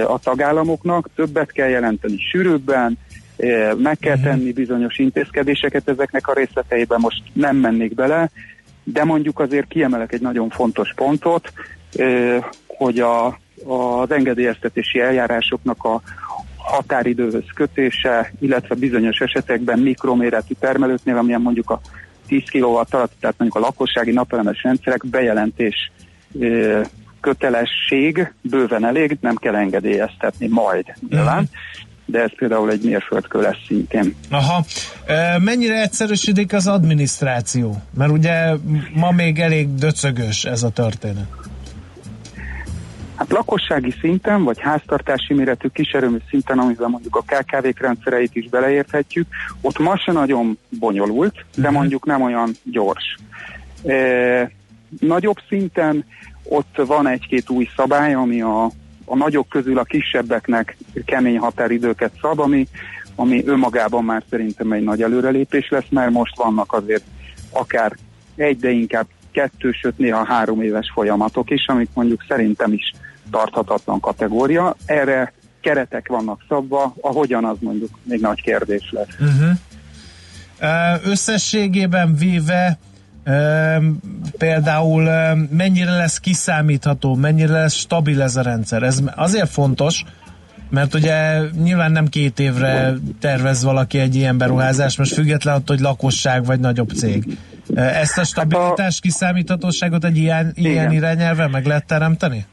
a 0.07 0.19
tagállamoknak, 0.19 1.09
többet 1.15 1.51
kell 1.51 1.69
jelenteni 1.69 2.17
sűrűbben, 2.31 2.97
meg 3.77 3.97
kell 3.99 4.15
mhm. 4.15 4.23
tenni 4.23 4.53
bizonyos 4.53 4.97
intézkedéseket 4.97 5.89
ezeknek 5.89 6.27
a 6.27 6.33
részleteiben, 6.33 6.99
most 6.99 7.23
nem 7.33 7.55
mennék 7.55 7.93
bele, 7.93 8.29
de 8.83 9.03
mondjuk 9.03 9.39
azért 9.39 9.67
kiemelek 9.67 10.13
egy 10.13 10.21
nagyon 10.21 10.49
fontos 10.49 10.93
pontot, 10.95 11.51
hogy 12.67 12.99
a, 12.99 13.25
az 13.65 14.11
engedélyeztetési 14.11 14.99
eljárásoknak 14.99 15.83
a 15.83 16.01
határidőhöz 16.67 17.43
kötése, 17.55 18.31
illetve 18.39 18.75
bizonyos 18.75 19.19
esetekben 19.19 19.79
mikroméretű 19.79 20.53
termelőknél, 20.59 21.17
amilyen 21.17 21.41
mondjuk 21.41 21.69
a 21.69 21.81
10 22.27 22.41
kW 22.51 22.75
alatt, 22.75 23.11
tehát 23.19 23.35
mondjuk 23.37 23.55
a 23.55 23.59
lakossági 23.59 24.11
napelemes 24.11 24.63
rendszerek 24.63 25.07
bejelentés 25.07 25.91
kötelesség 27.21 28.33
bőven 28.41 28.85
elég, 28.85 29.17
nem 29.21 29.35
kell 29.35 29.55
engedélyeztetni 29.55 30.47
majd 30.47 30.85
nyilván. 31.09 31.43
Uh-huh 31.43 31.49
de 32.09 32.21
ez 32.21 32.31
például 32.35 32.71
egy 32.71 32.81
mérföldkő 32.81 33.41
lesz 33.41 33.65
szintén. 33.67 34.15
Aha. 34.29 34.65
Mennyire 35.37 35.81
egyszerűsödik 35.81 36.53
az 36.53 36.67
adminisztráció? 36.67 37.81
Mert 37.97 38.11
ugye 38.11 38.55
ma 38.93 39.11
még 39.11 39.39
elég 39.39 39.75
döcögös 39.75 40.45
ez 40.45 40.63
a 40.63 40.69
történet. 40.69 41.27
Hát 43.17 43.31
lakossági 43.31 43.93
szinten, 44.01 44.43
vagy 44.43 44.59
háztartási 44.59 45.33
méretű 45.33 45.67
kiserőmű 45.67 46.17
szinten, 46.29 46.59
amivel 46.59 46.87
mondjuk 46.87 47.15
a 47.15 47.21
KKV-k 47.21 47.79
rendszereit 47.79 48.35
is 48.35 48.49
beleérthetjük, 48.49 49.27
ott 49.61 49.79
ma 49.79 49.97
se 49.97 50.11
nagyon 50.11 50.57
bonyolult, 50.79 51.33
de 51.33 51.61
uh-huh. 51.61 51.73
mondjuk 51.73 52.05
nem 52.05 52.21
olyan 52.21 52.51
gyors. 52.63 53.17
E, 53.85 54.51
nagyobb 54.99 55.37
szinten 55.47 56.05
ott 56.43 56.81
van 56.85 57.07
egy-két 57.07 57.49
új 57.49 57.67
szabály, 57.75 58.13
ami 58.13 58.41
a 58.41 58.71
a 59.09 59.15
nagyok 59.15 59.49
közül 59.49 59.77
a 59.77 59.83
kisebbeknek 59.83 60.77
kemény 61.05 61.37
határidőket 61.37 62.11
szab, 62.21 62.39
ami, 62.39 62.67
ami 63.15 63.43
önmagában 63.45 64.03
már 64.03 64.23
szerintem 64.29 64.71
egy 64.71 64.83
nagy 64.83 65.01
előrelépés 65.01 65.69
lesz, 65.69 65.89
mert 65.89 66.11
most 66.11 66.37
vannak 66.37 66.73
azért 66.73 67.03
akár 67.51 67.95
egy, 68.35 68.59
de 68.59 68.69
inkább 68.69 69.07
kettő, 69.31 69.71
sőt 69.71 69.97
néha 69.97 70.25
három 70.25 70.61
éves 70.61 70.91
folyamatok 70.93 71.49
is, 71.49 71.65
amik 71.67 71.89
mondjuk 71.93 72.25
szerintem 72.27 72.73
is 72.73 72.91
tarthatatlan 73.31 73.99
kategória. 73.99 74.75
Erre 74.85 75.33
keretek 75.61 76.07
vannak 76.07 76.41
szabva, 76.49 76.93
ahogyan 77.01 77.45
az 77.45 77.57
mondjuk 77.59 77.89
még 78.03 78.21
nagy 78.21 78.41
kérdés 78.41 78.91
lesz. 78.91 79.15
Uh-huh. 79.19 81.09
Összességében 81.11 82.15
véve 82.15 82.77
például 84.37 85.03
mennyire 85.51 85.91
lesz 85.91 86.19
kiszámítható, 86.19 87.15
mennyire 87.15 87.51
lesz 87.51 87.73
stabil 87.73 88.21
ez 88.21 88.35
a 88.35 88.41
rendszer. 88.41 88.83
Ez 88.83 88.99
azért 89.15 89.49
fontos, 89.49 90.03
mert 90.69 90.93
ugye 90.93 91.39
nyilván 91.63 91.91
nem 91.91 92.07
két 92.07 92.39
évre 92.39 92.93
tervez 93.19 93.63
valaki 93.63 93.99
egy 93.99 94.15
ilyen 94.15 94.37
beruházást, 94.37 94.97
most 94.97 95.13
független 95.13 95.55
attól, 95.55 95.75
hogy 95.75 95.85
lakosság 95.85 96.45
vagy 96.45 96.59
nagyobb 96.59 96.89
cég. 96.89 97.37
Ezt 97.75 98.17
a 98.17 98.23
stabilitás, 98.23 98.99
kiszámíthatóságot 98.99 100.05
egy 100.05 100.17
ilyen, 100.17 100.51
ilyen 100.55 100.91
irányelve 100.91 101.47
meg 101.47 101.65
lehet 101.65 101.85
teremteni? 101.85 102.45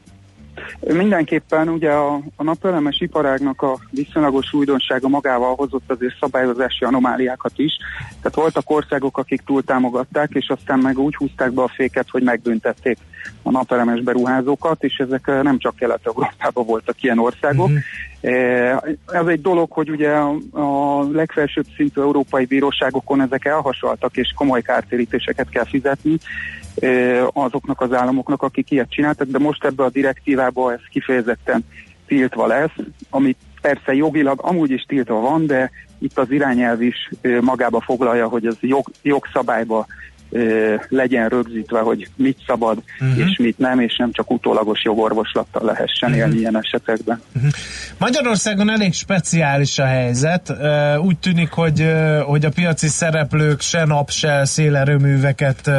Mindenképpen 0.79 1.69
ugye 1.69 1.91
a, 1.91 2.19
a 2.35 2.43
napelemes 2.43 2.99
iparágnak 2.99 3.61
a 3.61 3.77
viszonylagos 3.91 4.53
újdonsága 4.53 5.07
magával 5.07 5.55
hozott 5.55 5.91
azért 5.91 6.19
szabályozási 6.19 6.83
anomáliákat 6.83 7.51
is. 7.55 7.73
Tehát 8.21 8.35
voltak 8.35 8.69
országok, 8.69 9.17
akik 9.17 9.41
túltámogatták, 9.45 10.29
és 10.31 10.47
aztán 10.47 10.79
meg 10.79 10.97
úgy 10.99 11.15
húzták 11.15 11.51
be 11.51 11.61
a 11.61 11.71
féket, 11.75 12.09
hogy 12.09 12.23
megbüntették 12.23 12.97
a 13.43 13.51
napelemes 13.51 14.01
beruházókat, 14.01 14.83
és 14.83 14.95
ezek 14.97 15.27
eh, 15.27 15.41
nem 15.41 15.57
csak 15.57 15.75
Kelet-Európában 15.75 16.65
voltak 16.65 17.03
ilyen 17.03 17.19
országok. 17.19 17.67
Uh-huh. 17.67 17.81
Ez 19.11 19.25
egy 19.27 19.41
dolog, 19.41 19.71
hogy 19.71 19.89
ugye 19.89 20.11
a 20.51 21.03
legfelsőbb 21.11 21.65
szintű 21.75 22.01
európai 22.01 22.45
bíróságokon 22.45 23.21
ezek 23.21 23.45
elhasaltak, 23.45 24.17
és 24.17 24.33
komoly 24.35 24.61
kártérítéseket 24.61 25.49
kell 25.49 25.65
fizetni, 25.65 26.17
azoknak 27.33 27.81
az 27.81 27.93
államoknak, 27.93 28.41
akik 28.41 28.71
ilyet 28.71 28.89
csináltak, 28.89 29.27
de 29.27 29.37
most 29.37 29.65
ebbe 29.65 29.83
a 29.83 29.89
direktívába 29.89 30.73
ez 30.73 30.79
kifejezetten 30.89 31.65
tiltva 32.07 32.47
lesz, 32.47 32.75
ami 33.09 33.35
persze 33.61 33.93
jogilag 33.93 34.39
amúgy 34.43 34.71
is 34.71 34.85
tiltva 34.87 35.19
van, 35.19 35.45
de 35.45 35.71
itt 35.99 36.17
az 36.17 36.31
irányelv 36.31 36.81
is 36.81 37.09
magába 37.41 37.81
foglalja, 37.81 38.27
hogy 38.27 38.45
ez 38.45 38.55
jog, 38.59 38.91
jogszabályba 39.01 39.85
legyen 40.89 41.29
rögzítve, 41.29 41.79
hogy 41.79 42.07
mit 42.15 42.37
szabad 42.47 42.83
uh-huh. 42.99 43.17
és 43.17 43.37
mit 43.37 43.57
nem, 43.57 43.79
és 43.79 43.95
nem 43.97 44.11
csak 44.11 44.31
utólagos 44.31 44.83
jogorvoslattal 44.83 45.65
lehessen 45.65 46.09
uh-huh. 46.09 46.17
élni 46.17 46.39
ilyen 46.39 46.57
esetekben. 46.57 47.21
Uh-huh. 47.35 47.51
Magyarországon 47.97 48.69
elég 48.69 48.93
speciális 48.93 49.79
a 49.79 49.85
helyzet. 49.85 50.53
Úgy 51.01 51.17
tűnik, 51.17 51.49
hogy, 51.49 51.85
hogy 52.25 52.45
a 52.45 52.49
piaci 52.49 52.87
szereplők 52.87 53.61
se 53.61 53.85
nap, 53.85 54.09
se 54.09 54.45
szélerőműveket 54.45 55.69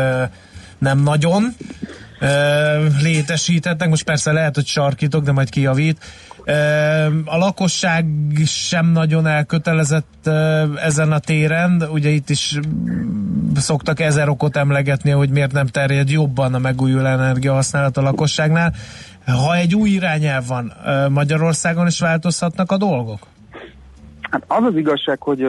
nem 0.79 1.03
nagyon 1.03 1.55
létesítettek. 3.03 3.89
Most 3.89 4.05
persze 4.05 4.33
lehet, 4.33 4.55
hogy 4.55 4.67
sarkítok, 4.67 5.25
de 5.25 5.33
majd 5.33 5.49
kijavít. 5.49 6.05
A 7.25 7.37
lakosság 7.37 8.07
sem 8.47 8.87
nagyon 8.87 9.27
elkötelezett 9.27 10.29
ezen 10.83 11.13
a 11.13 11.19
téren, 11.19 11.83
ugye 11.91 12.09
itt 12.09 12.31
is 12.31 12.59
szoktak 13.57 14.01
ezer 14.01 14.29
okot 14.29 14.57
emlegetni, 14.57 15.11
hogy 15.11 15.31
miért 15.31 15.53
nem 15.53 15.67
terjed 15.67 16.11
jobban 16.11 16.55
a 16.55 16.59
megújuló 16.59 17.05
energia 17.05 17.53
használat 17.53 17.97
a 17.97 18.03
lakosságnál. 18.03 18.75
Ha 19.27 19.57
egy 19.57 19.75
új 19.75 19.91
irányelv 19.91 20.47
van, 20.47 20.73
Magyarországon 21.09 21.87
is 21.87 22.01
változhatnak 22.01 22.73
a 22.73 22.77
dolgok? 22.77 23.27
Hát 24.31 24.43
az 24.47 24.65
az 24.65 24.77
igazság, 24.77 25.21
hogy 25.21 25.47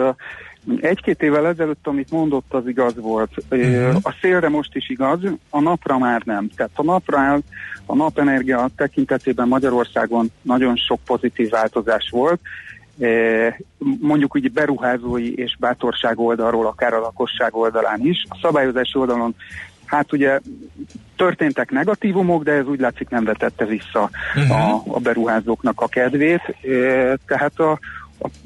egy-két 0.82 1.22
évvel 1.22 1.48
ezelőtt, 1.48 1.88
amit 1.88 2.12
mondott, 2.12 2.54
az 2.54 2.68
igaz 2.68 2.96
volt. 2.96 3.32
Uh-huh. 3.50 3.96
A 4.02 4.16
szélre 4.22 4.50
most 4.50 4.76
is 4.76 4.90
igaz, 4.90 5.20
a 5.50 5.60
napra 5.60 5.98
már 5.98 6.22
nem. 6.26 6.50
Tehát 6.56 6.72
a 6.76 6.84
napra, 6.84 7.40
a 7.86 7.96
napenergia 7.96 8.70
tekintetében 8.76 9.48
Magyarországon 9.48 10.32
nagyon 10.42 10.76
sok 10.76 11.00
pozitív 11.06 11.50
változás 11.50 12.10
volt. 12.12 12.40
mondjuk 14.00 14.36
úgy 14.36 14.52
beruházói 14.52 15.34
és 15.36 15.58
bátorság 15.60 16.20
oldalról, 16.20 16.66
akár 16.66 16.94
a 16.94 17.00
lakosság 17.00 17.56
oldalán 17.56 18.00
is. 18.06 18.26
A 18.30 18.38
szabályozási 18.42 18.98
oldalon 18.98 19.36
hát 19.86 20.14
ugye 20.14 20.40
történtek 21.16 21.72
negatívumok, 21.72 22.44
de 22.44 22.52
ez 22.52 22.68
úgy 22.68 22.80
látszik 22.80 23.10
nem 23.10 23.24
vetette 23.24 23.66
vissza 23.66 24.10
uh-huh. 24.36 24.74
a, 24.74 24.84
a 24.88 25.00
beruházóknak 25.00 25.82
a 25.82 25.88
kedvét. 25.88 26.56
Eh, 26.62 27.14
Tehát 27.28 27.60
a, 27.60 27.80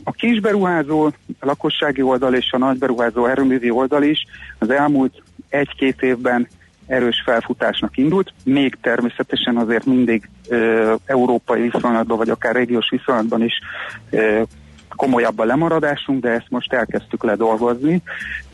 a, 0.03 0.11
kis 0.11 0.39
beruházó, 0.39 1.05
a 1.39 1.45
lakossági 1.45 2.01
oldal 2.01 2.34
és 2.34 2.51
a 2.51 2.57
nagy 2.57 2.78
beruházó 2.78 3.26
erőművi 3.26 3.69
oldal 3.69 4.03
is 4.03 4.26
az 4.57 4.69
elmúlt 4.69 5.24
egy-két 5.49 6.01
évben 6.01 6.47
erős 6.88 7.22
felfutásnak 7.26 7.97
indult, 7.97 8.34
még 8.43 8.78
természetesen 8.82 9.57
azért 9.57 9.86
mindig 9.86 10.30
ö, 10.47 10.93
európai 11.05 11.61
viszonylatban, 11.61 12.17
vagy 12.17 12.30
akár 12.30 12.55
régiós 12.55 12.89
viszonylatban 12.89 13.43
is 13.43 13.53
ö, 14.09 14.41
komolyabb 14.95 15.39
a 15.39 15.45
lemaradásunk, 15.45 16.22
de 16.22 16.30
ezt 16.30 16.49
most 16.49 16.74
elkezdtük 16.74 17.24
ledolgozni. 17.24 18.01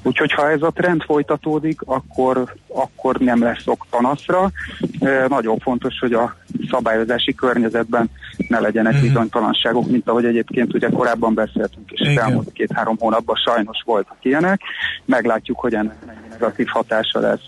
Úgyhogy 0.03 0.31
ha 0.31 0.49
ez 0.49 0.61
a 0.61 0.71
trend 0.71 1.01
folytatódik, 1.01 1.81
akkor, 1.85 2.53
akkor 2.67 3.17
nem 3.17 3.43
lesz 3.43 3.67
ok 3.67 3.85
panaszra. 3.89 4.51
E, 4.99 5.27
nagyon 5.27 5.57
fontos, 5.59 5.99
hogy 5.99 6.13
a 6.13 6.35
szabályozási 6.69 7.35
környezetben 7.35 8.09
ne 8.47 8.59
legyenek 8.59 8.93
Mhm. 8.93 9.01
bizonytalanságok, 9.01 9.89
mint 9.89 10.07
ahogy 10.09 10.25
egyébként 10.25 10.73
ugye 10.73 10.89
korábban 10.89 11.33
beszéltünk, 11.33 11.91
és 11.91 12.09
Igen. 12.09 12.23
elmúlt 12.23 12.51
két-három 12.53 12.95
hónapban 12.99 13.35
sajnos 13.45 13.77
voltak 13.85 14.17
ilyenek. 14.21 14.61
Meglátjuk, 15.05 15.59
hogy 15.59 15.73
ennek 15.73 15.95
negatív 16.29 16.67
hatása 16.67 17.19
lesz. 17.19 17.41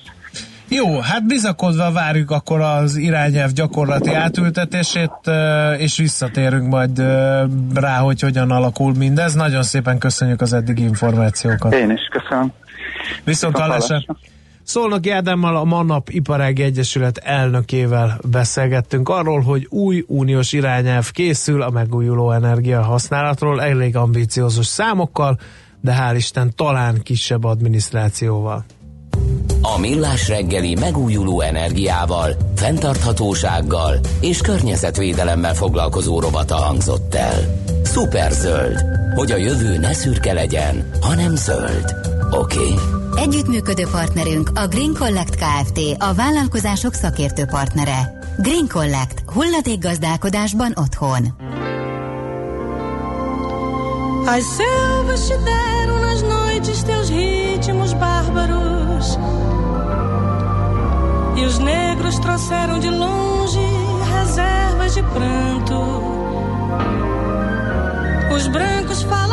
Jó, 0.72 1.00
hát 1.00 1.26
bizakodva 1.26 1.91
várjuk 1.91 2.32
akkor 2.32 2.62
az 2.62 2.95
irányelv 2.95 3.52
gyakorlati 3.52 4.14
átültetését, 4.14 5.12
és 5.78 5.97
visszatérünk 5.97 6.68
majd 6.68 7.00
rá, 7.74 7.97
hogy 7.97 8.22
hogyan 8.22 8.52
alakul 8.52 8.93
mindez. 8.97 9.34
Nagyon 9.34 9.64
szépen 9.64 9.97
köszönjük 9.97 10.41
az 10.41 10.54
eddigi 10.54 10.84
információkat. 10.84 11.74
Én 11.74 11.91
is 11.91 12.02
köszönöm. 12.12 12.52
Viszont 13.24 13.58
hallásra. 13.58 14.00
Szolnoki 14.70 15.09
Ádámmal 15.09 15.55
a 15.55 15.63
Manap 15.63 16.09
Iparági 16.09 16.63
Egyesület 16.63 17.17
elnökével 17.17 18.20
beszélgettünk 18.30 19.09
arról, 19.09 19.41
hogy 19.41 19.67
új 19.70 20.03
uniós 20.07 20.53
irányelv 20.53 21.11
készül 21.11 21.61
a 21.61 21.70
megújuló 21.70 22.32
energia 22.32 22.82
használatról, 22.82 23.61
elég 23.61 23.95
ambiciózus 23.95 24.65
számokkal, 24.65 25.39
de 25.82 25.95
hál' 25.99 26.15
Isten 26.15 26.51
talán 26.55 27.01
kisebb 27.03 27.43
adminisztrációval. 27.43 28.65
A 29.61 29.80
Millás 29.80 30.28
reggeli 30.28 30.76
megújuló 30.76 31.41
energiával, 31.41 32.36
fenntarthatósággal 32.55 33.99
és 34.22 34.41
környezetvédelemmel 34.41 35.53
foglalkozó 35.53 36.20
rovata 36.20 36.55
hangzott 36.55 37.15
el. 37.15 37.63
Szuperzöld, 37.84 38.84
hogy 39.15 39.32
a 39.32 39.38
jövő 39.38 39.78
ne 39.78 39.93
szürke 39.93 40.34
legyen, 40.34 40.89
hanem 41.01 41.36
zöld. 41.36 42.17
Oké. 42.32 42.60
Okay. 42.60 42.76
Együttműködő 43.16 43.88
partnerünk 43.92 44.50
a 44.56 44.68
Green 44.68 44.94
Collect 44.94 45.36
Kft. 45.36 45.80
A 45.98 46.14
vállalkozások 46.14 46.94
szakértő 46.94 47.46
partnere. 47.46 48.20
Green 48.38 48.68
Collect. 48.68 49.24
Hulladékgazdálkodásban 49.34 50.74
otthon. 50.76 51.36
As 54.26 54.44
selvas 54.58 55.28
te 55.28 55.38
deram 55.44 56.00
nas 56.00 56.22
noites 56.22 56.82
teus 56.84 57.10
ritmos 57.10 57.94
bárbaros. 57.94 59.08
E 61.36 61.46
os 61.46 61.58
negros 61.58 62.20
trouxeram 62.20 62.80
de 62.80 62.90
longe 62.90 63.66
reservas 64.14 64.94
de 64.94 65.04
pranto. 65.04 65.80
Os 68.36 68.48
brancos 68.48 69.02
falaram 69.02 69.29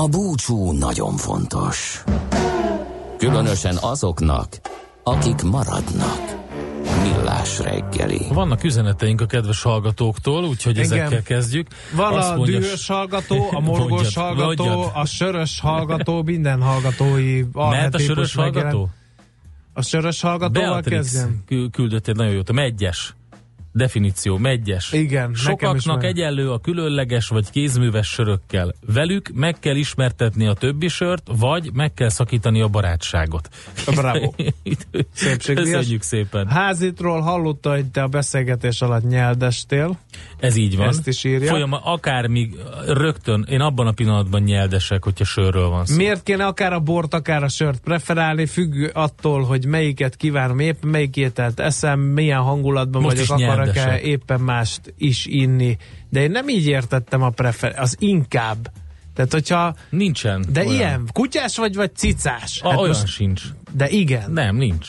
A 0.00 0.08
búcsú 0.08 0.72
nagyon 0.72 1.16
fontos. 1.16 2.04
Különösen 3.18 3.76
azoknak, 3.80 4.60
akik 5.04 5.42
maradnak. 5.42 6.20
Millás 7.02 7.58
reggeli. 7.58 8.26
Vannak 8.32 8.64
üzeneteink 8.64 9.20
a 9.20 9.26
kedves 9.26 9.62
hallgatóktól, 9.62 10.44
úgyhogy 10.44 10.72
Igen. 10.72 10.84
ezekkel 10.84 11.22
kezdjük. 11.22 11.66
Van 11.96 12.12
Azt 12.16 12.30
a 12.30 12.36
mondja- 12.36 12.58
dühös 12.58 12.86
hallgató, 12.86 13.48
a 13.52 13.60
morgós 13.70 13.88
Mondjad, 13.90 14.12
hallgató, 14.14 14.64
mondjad. 14.64 14.90
a 14.94 15.04
sörös 15.06 15.60
hallgató, 15.60 16.22
minden 16.22 16.62
hallgatói. 16.62 17.42
Mehet 17.52 17.94
a 17.94 17.98
sörös 17.98 18.34
hallgató? 18.34 18.88
A 19.72 19.82
sörös 19.82 20.20
hallgatóval 20.20 20.70
Beatrix 20.70 20.96
kezdjem? 20.96 21.42
kü- 21.46 21.70
küldött 21.72 22.08
egy 22.08 22.16
nagyon 22.16 22.32
jót. 22.32 22.48
A 22.48 22.52
megyes. 22.52 23.14
Definíció, 23.72 24.36
megyes. 24.36 24.92
Igen, 24.92 25.34
Sokaknak 25.34 26.04
egyenlő 26.04 26.50
a 26.50 26.58
különleges 26.58 27.28
vagy 27.28 27.50
kézműves 27.50 28.08
sörökkel. 28.08 28.74
Velük 28.86 29.30
meg 29.34 29.58
kell 29.58 29.76
ismertetni 29.76 30.46
a 30.46 30.52
többi 30.52 30.88
sört, 30.88 31.30
vagy 31.38 31.70
meg 31.72 31.94
kell 31.94 32.08
szakítani 32.08 32.60
a 32.60 32.68
barátságot. 32.68 33.48
Bravo. 33.94 34.32
Köszönjük 35.54 36.02
szépen. 36.02 36.48
Házitról 36.48 37.20
hallotta, 37.20 37.70
hogy 37.70 37.86
te 37.86 38.02
a 38.02 38.08
beszélgetés 38.08 38.80
alatt 38.80 39.08
nyeldestél. 39.08 39.98
Ez 40.38 40.56
így 40.56 40.76
van. 40.76 40.88
Ezt 40.88 41.06
is 41.06 41.24
írja. 41.24 41.50
Folyama, 41.50 41.78
akármi, 41.84 42.50
rögtön, 42.86 43.46
én 43.48 43.60
abban 43.60 43.86
a 43.86 43.92
pillanatban 43.92 44.42
nyeldesek, 44.42 45.04
hogyha 45.04 45.24
sörről 45.24 45.68
van 45.68 45.86
szó. 45.86 45.96
Miért 45.96 46.22
kéne 46.22 46.46
akár 46.46 46.72
a 46.72 46.80
bort, 46.80 47.14
akár 47.14 47.42
a 47.42 47.48
sört 47.48 47.80
preferálni, 47.80 48.46
függ 48.46 48.90
attól, 48.92 49.42
hogy 49.42 49.66
melyiket 49.66 50.16
kívánom, 50.16 50.58
épp 50.58 50.84
melyik 50.84 51.16
ételt 51.16 51.60
eszem, 51.60 52.00
milyen 52.00 52.40
hangulatban 52.40 53.02
Most 53.02 53.26
vagyok, 53.26 53.38
is 53.38 53.44
akarok-e 53.60 53.80
nyerdesek. 53.80 54.06
éppen 54.06 54.40
mást 54.40 54.94
is 54.98 55.26
inni. 55.26 55.76
De 56.08 56.20
én 56.20 56.30
nem 56.30 56.48
így 56.48 56.66
értettem 56.66 57.22
a 57.22 57.30
prefer, 57.30 57.74
az 57.78 57.96
inkább. 57.98 58.72
Tehát, 59.14 59.32
hogyha... 59.32 59.74
Nincsen. 59.90 60.44
De 60.52 60.60
olyan. 60.60 60.72
ilyen, 60.72 61.08
kutyás 61.12 61.56
vagy, 61.56 61.74
vagy 61.74 61.96
cicás? 61.96 62.60
A, 62.62 62.68
olyan 62.68 62.86
most- 62.86 63.06
sincs. 63.06 63.42
De 63.72 63.88
igen. 63.88 64.30
Nem, 64.30 64.56
nincs. 64.56 64.88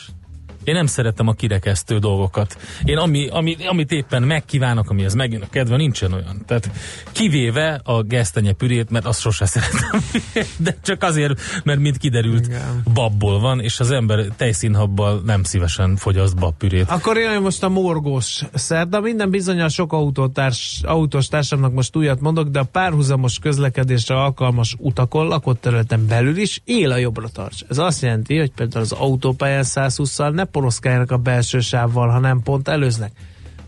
Én 0.64 0.74
nem 0.74 0.86
szeretem 0.86 1.28
a 1.28 1.32
kirekesztő 1.32 1.98
dolgokat. 1.98 2.56
Én 2.84 2.96
ami, 2.96 3.28
ami, 3.28 3.56
amit 3.66 3.92
éppen 3.92 4.22
megkívánok, 4.22 4.90
amihez 4.90 5.14
megjön 5.14 5.42
a 5.42 5.48
kedve, 5.50 5.76
nincsen 5.76 6.12
olyan. 6.12 6.42
Tehát 6.46 6.70
kivéve 7.12 7.80
a 7.84 8.02
gesztenye 8.02 8.52
pürét, 8.52 8.90
mert 8.90 9.06
azt 9.06 9.20
sose 9.20 9.46
szeretem. 9.46 10.00
De 10.64 10.76
csak 10.82 11.02
azért, 11.02 11.40
mert 11.64 11.80
mint 11.80 11.96
kiderült, 11.96 12.46
Igen. 12.46 12.82
babból 12.94 13.40
van, 13.40 13.60
és 13.60 13.80
az 13.80 13.90
ember 13.90 14.24
tejszínhabbal 14.36 15.22
nem 15.24 15.42
szívesen 15.42 15.96
fogyaszt 15.96 16.36
babpürét. 16.36 16.90
Akkor 16.90 17.16
jön 17.16 17.42
most 17.42 17.62
a 17.62 17.68
morgós 17.68 18.42
szerda. 18.54 19.00
Minden 19.00 19.30
bizonyal 19.30 19.68
sok 19.68 19.92
autótárs, 19.92 20.80
autós 20.82 21.28
társamnak 21.28 21.72
most 21.72 21.96
újat 21.96 22.20
mondok, 22.20 22.48
de 22.48 22.58
a 22.58 22.64
párhuzamos 22.64 23.38
közlekedésre 23.38 24.14
alkalmas 24.14 24.74
utakon, 24.78 25.26
lakott 25.26 25.60
területen 25.60 26.06
belül 26.06 26.36
is 26.36 26.60
él 26.64 26.90
a 26.90 26.96
jobbra 26.96 27.28
tarts. 27.28 27.62
Ez 27.68 27.78
azt 27.78 28.02
jelenti, 28.02 28.38
hogy 28.38 28.52
például 28.52 28.84
az 28.84 28.92
autópályán 28.92 29.64
120-szal 29.66 30.32
ne 30.34 30.44
poroszkáljanak 30.52 31.10
a 31.10 31.16
belső 31.16 31.60
sávval, 31.60 32.08
hanem 32.08 32.42
pont 32.42 32.68
előznek. 32.68 33.12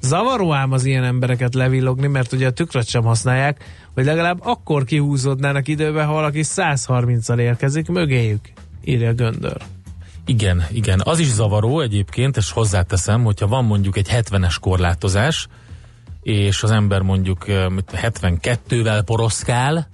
Zavaró 0.01 0.53
ám 0.53 0.73
az 0.73 0.85
ilyen 0.85 1.05
embereket 1.05 1.55
levillogni, 1.55 2.07
mert 2.07 2.33
ugye 2.33 2.47
a 2.47 2.51
tükröt 2.51 2.87
sem 2.87 3.03
használják, 3.03 3.65
hogy 3.95 4.05
legalább 4.05 4.39
akkor 4.43 4.85
kihúzódnának 4.85 5.69
időbe, 5.69 6.05
ha 6.05 6.13
valaki 6.13 6.41
130-al 6.45 7.39
érkezik 7.39 7.89
mögéjük, 7.89 8.41
írja 8.85 9.13
Göndör. 9.13 9.63
Igen, 10.27 10.65
igen. 10.73 11.01
Az 11.05 11.19
is 11.19 11.27
zavaró 11.27 11.81
egyébként, 11.81 12.37
és 12.37 12.51
hozzáteszem, 12.51 13.25
hogyha 13.25 13.47
van 13.47 13.65
mondjuk 13.65 13.97
egy 13.97 14.09
70-es 14.11 14.57
korlátozás, 14.61 15.49
és 16.23 16.63
az 16.63 16.71
ember 16.71 17.01
mondjuk 17.01 17.49
eh, 17.49 17.69
mit, 17.69 17.91
72-vel 17.95 19.03
poroszkál, 19.05 19.89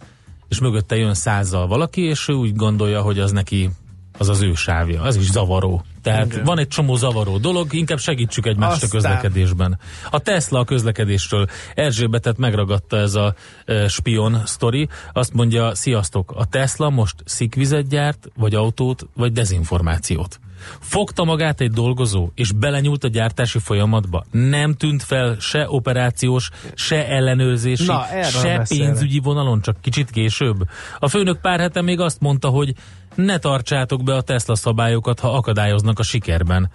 és 0.49 0.61
mögötte 0.61 0.97
jön 0.97 1.15
százzal 1.15 1.67
valaki, 1.67 2.03
és 2.03 2.29
ő 2.29 2.33
úgy 2.33 2.57
gondolja, 2.57 3.01
hogy 3.01 3.19
az 3.19 3.33
neki 3.33 3.71
az 4.19 4.29
az 4.29 4.43
ő 4.43 4.55
sávja. 4.55 5.07
Ez 5.07 5.17
is 5.17 5.31
zavaró. 5.31 5.83
Tehát 6.03 6.27
Igen. 6.27 6.45
van 6.45 6.59
egy 6.59 6.69
csomó 6.69 6.97
zavaró 6.97 7.39
dolog, 7.39 7.73
inkább 7.75 7.99
segítsük 7.99 8.47
egymást 8.47 8.83
Aztán. 8.83 8.89
a 8.89 8.93
közlekedésben. 8.93 9.79
A 10.11 10.19
Tesla 10.19 10.59
a 10.59 10.65
közlekedésről. 10.65 11.47
Erzsébetet 11.75 12.39
megragadta 12.39 12.97
ez 12.97 13.15
a 13.15 13.35
e, 13.65 13.89
spion 13.89 14.43
sztori. 14.45 14.89
Azt 15.13 15.33
mondja, 15.33 15.75
sziasztok, 15.75 16.33
a 16.37 16.45
Tesla 16.45 16.91
most 16.91 17.15
szikvizet 17.25 17.89
gyárt, 17.89 18.29
vagy 18.37 18.55
autót, 18.55 19.07
vagy 19.15 19.33
dezinformációt. 19.33 20.41
Fogta 20.81 21.25
magát 21.25 21.61
egy 21.61 21.71
dolgozó, 21.71 22.31
és 22.35 22.53
belenyúlt 22.53 23.05
a 23.05 23.09
gyártási 23.09 23.59
folyamatba. 23.59 24.25
Nem 24.31 24.75
tűnt 24.75 25.03
fel 25.03 25.37
se 25.39 25.67
operációs, 25.69 26.51
se 26.75 27.09
ellenőrzési, 27.09 27.85
Na, 27.87 28.05
se 28.23 28.57
beszélek. 28.57 28.67
pénzügyi 28.69 29.19
vonalon, 29.19 29.61
csak 29.61 29.81
kicsit 29.81 30.11
később. 30.11 30.57
A 30.99 31.09
főnök 31.09 31.41
pár 31.41 31.61
hete 31.61 31.83
még 31.83 32.01
azt 32.01 32.21
mondta, 32.21 32.49
hogy 32.49 32.75
ne 33.15 33.39
tartsátok 33.39 34.03
be 34.03 34.15
a 34.15 34.21
Tesla 34.21 34.55
szabályokat, 34.55 35.21
ha 35.21 35.37
akadályoznak 35.37 35.99
a 35.99 36.03
sikerben. 36.03 36.71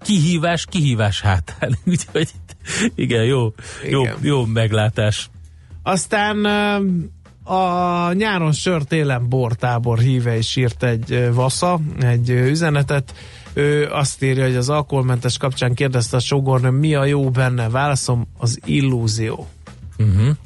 Kihívás, 0.00 0.64
kihívás 0.68 1.20
hátán. 1.20 1.76
Úgyhogy 1.86 2.30
igen, 2.94 3.24
jó, 3.24 3.52
jó, 3.90 4.00
Igen. 4.00 4.16
jó 4.20 4.44
meglátás. 4.44 5.30
Aztán 5.82 6.44
a 7.44 8.12
nyáron 8.12 8.52
sör 8.52 8.82
télen 8.82 9.28
bortábor 9.28 9.98
híve 9.98 10.36
is 10.36 10.56
írt 10.56 10.82
egy 10.82 11.30
vasza, 11.32 11.80
egy 12.00 12.30
üzenetet. 12.30 13.14
Ő 13.52 13.86
azt 13.86 14.22
írja, 14.22 14.44
hogy 14.44 14.56
az 14.56 14.68
alkoholmentes 14.68 15.36
kapcsán 15.36 15.74
kérdezte 15.74 16.16
a 16.16 16.20
sógornő, 16.20 16.70
mi 16.70 16.94
a 16.94 17.04
jó 17.04 17.30
benne? 17.30 17.68
Válaszom, 17.68 18.26
az 18.38 18.60
illúzió. 18.64 19.48
Uh-huh. 19.98 20.36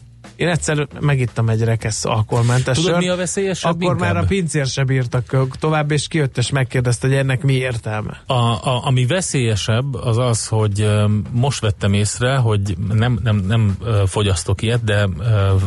Én 0.41 0.49
egyszer 0.49 0.88
megittam 1.01 1.49
egy 1.49 1.62
rekesz 1.62 2.05
alkoholmentes 2.05 2.76
Tudod, 2.76 2.91
sört, 2.91 3.03
mi 3.03 3.09
a 3.09 3.16
veszélyesebb 3.16 3.82
akkor 3.82 3.97
már 3.97 4.09
inkább? 4.09 4.24
a 4.24 4.26
pincér 4.26 4.66
se 4.66 4.84
bírtak 4.84 5.36
tovább, 5.59 5.91
és 5.91 6.09
kijött 6.09 6.38
és 6.38 6.51
megkérdezte, 6.51 7.07
hogy 7.07 7.16
ennek 7.16 7.43
mi 7.43 7.53
értelme. 7.53 8.22
A, 8.26 8.34
a, 8.34 8.86
ami 8.86 9.07
veszélyesebb, 9.07 9.95
az 9.95 10.18
az, 10.18 10.47
hogy 10.47 10.91
most 11.30 11.61
vettem 11.61 11.93
észre, 11.93 12.36
hogy 12.36 12.76
nem, 12.93 13.18
nem, 13.22 13.36
nem 13.36 13.76
fogyasztok 14.07 14.62
ilyet, 14.62 14.84
de 14.84 15.09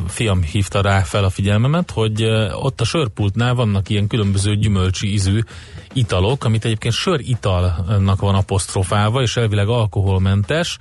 fiam 0.08 0.42
hívta 0.42 0.82
rá 0.82 1.00
fel 1.00 1.24
a 1.24 1.30
figyelmemet, 1.30 1.92
hogy 1.92 2.24
ott 2.54 2.82
a 2.82 2.86
sörpultnál 2.86 3.54
vannak 3.54 3.90
ilyen 3.90 4.08
különböző 4.08 4.56
gyümölcsi 4.56 5.12
ízű 5.12 5.40
italok, 5.94 6.44
amit 6.44 6.66
egyébként 6.66 6.94
söritalnak 6.94 8.20
van 8.20 8.36
apostrofálva, 8.36 9.22
és 9.22 9.38
elvileg 9.38 9.68
alkoholmentes, 9.68 10.78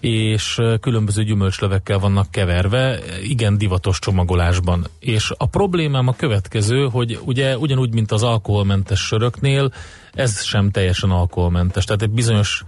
és 0.00 0.60
különböző 0.80 1.22
gyümölcslövekkel 1.22 1.98
vannak 1.98 2.30
keverve, 2.30 2.98
igen 3.22 3.58
divatos 3.58 3.98
csomagolásban. 3.98 4.86
És 4.98 5.32
a 5.36 5.46
problémám 5.46 6.08
a 6.08 6.12
következő, 6.12 6.88
hogy 6.90 7.18
ugye 7.24 7.58
ugyanúgy, 7.58 7.94
mint 7.94 8.12
az 8.12 8.22
alkoholmentes 8.22 9.00
söröknél, 9.00 9.72
ez 10.12 10.42
sem 10.42 10.70
teljesen 10.70 11.10
alkoholmentes. 11.10 11.84
Tehát 11.84 12.02
egy 12.02 12.10
bizonyos 12.10 12.64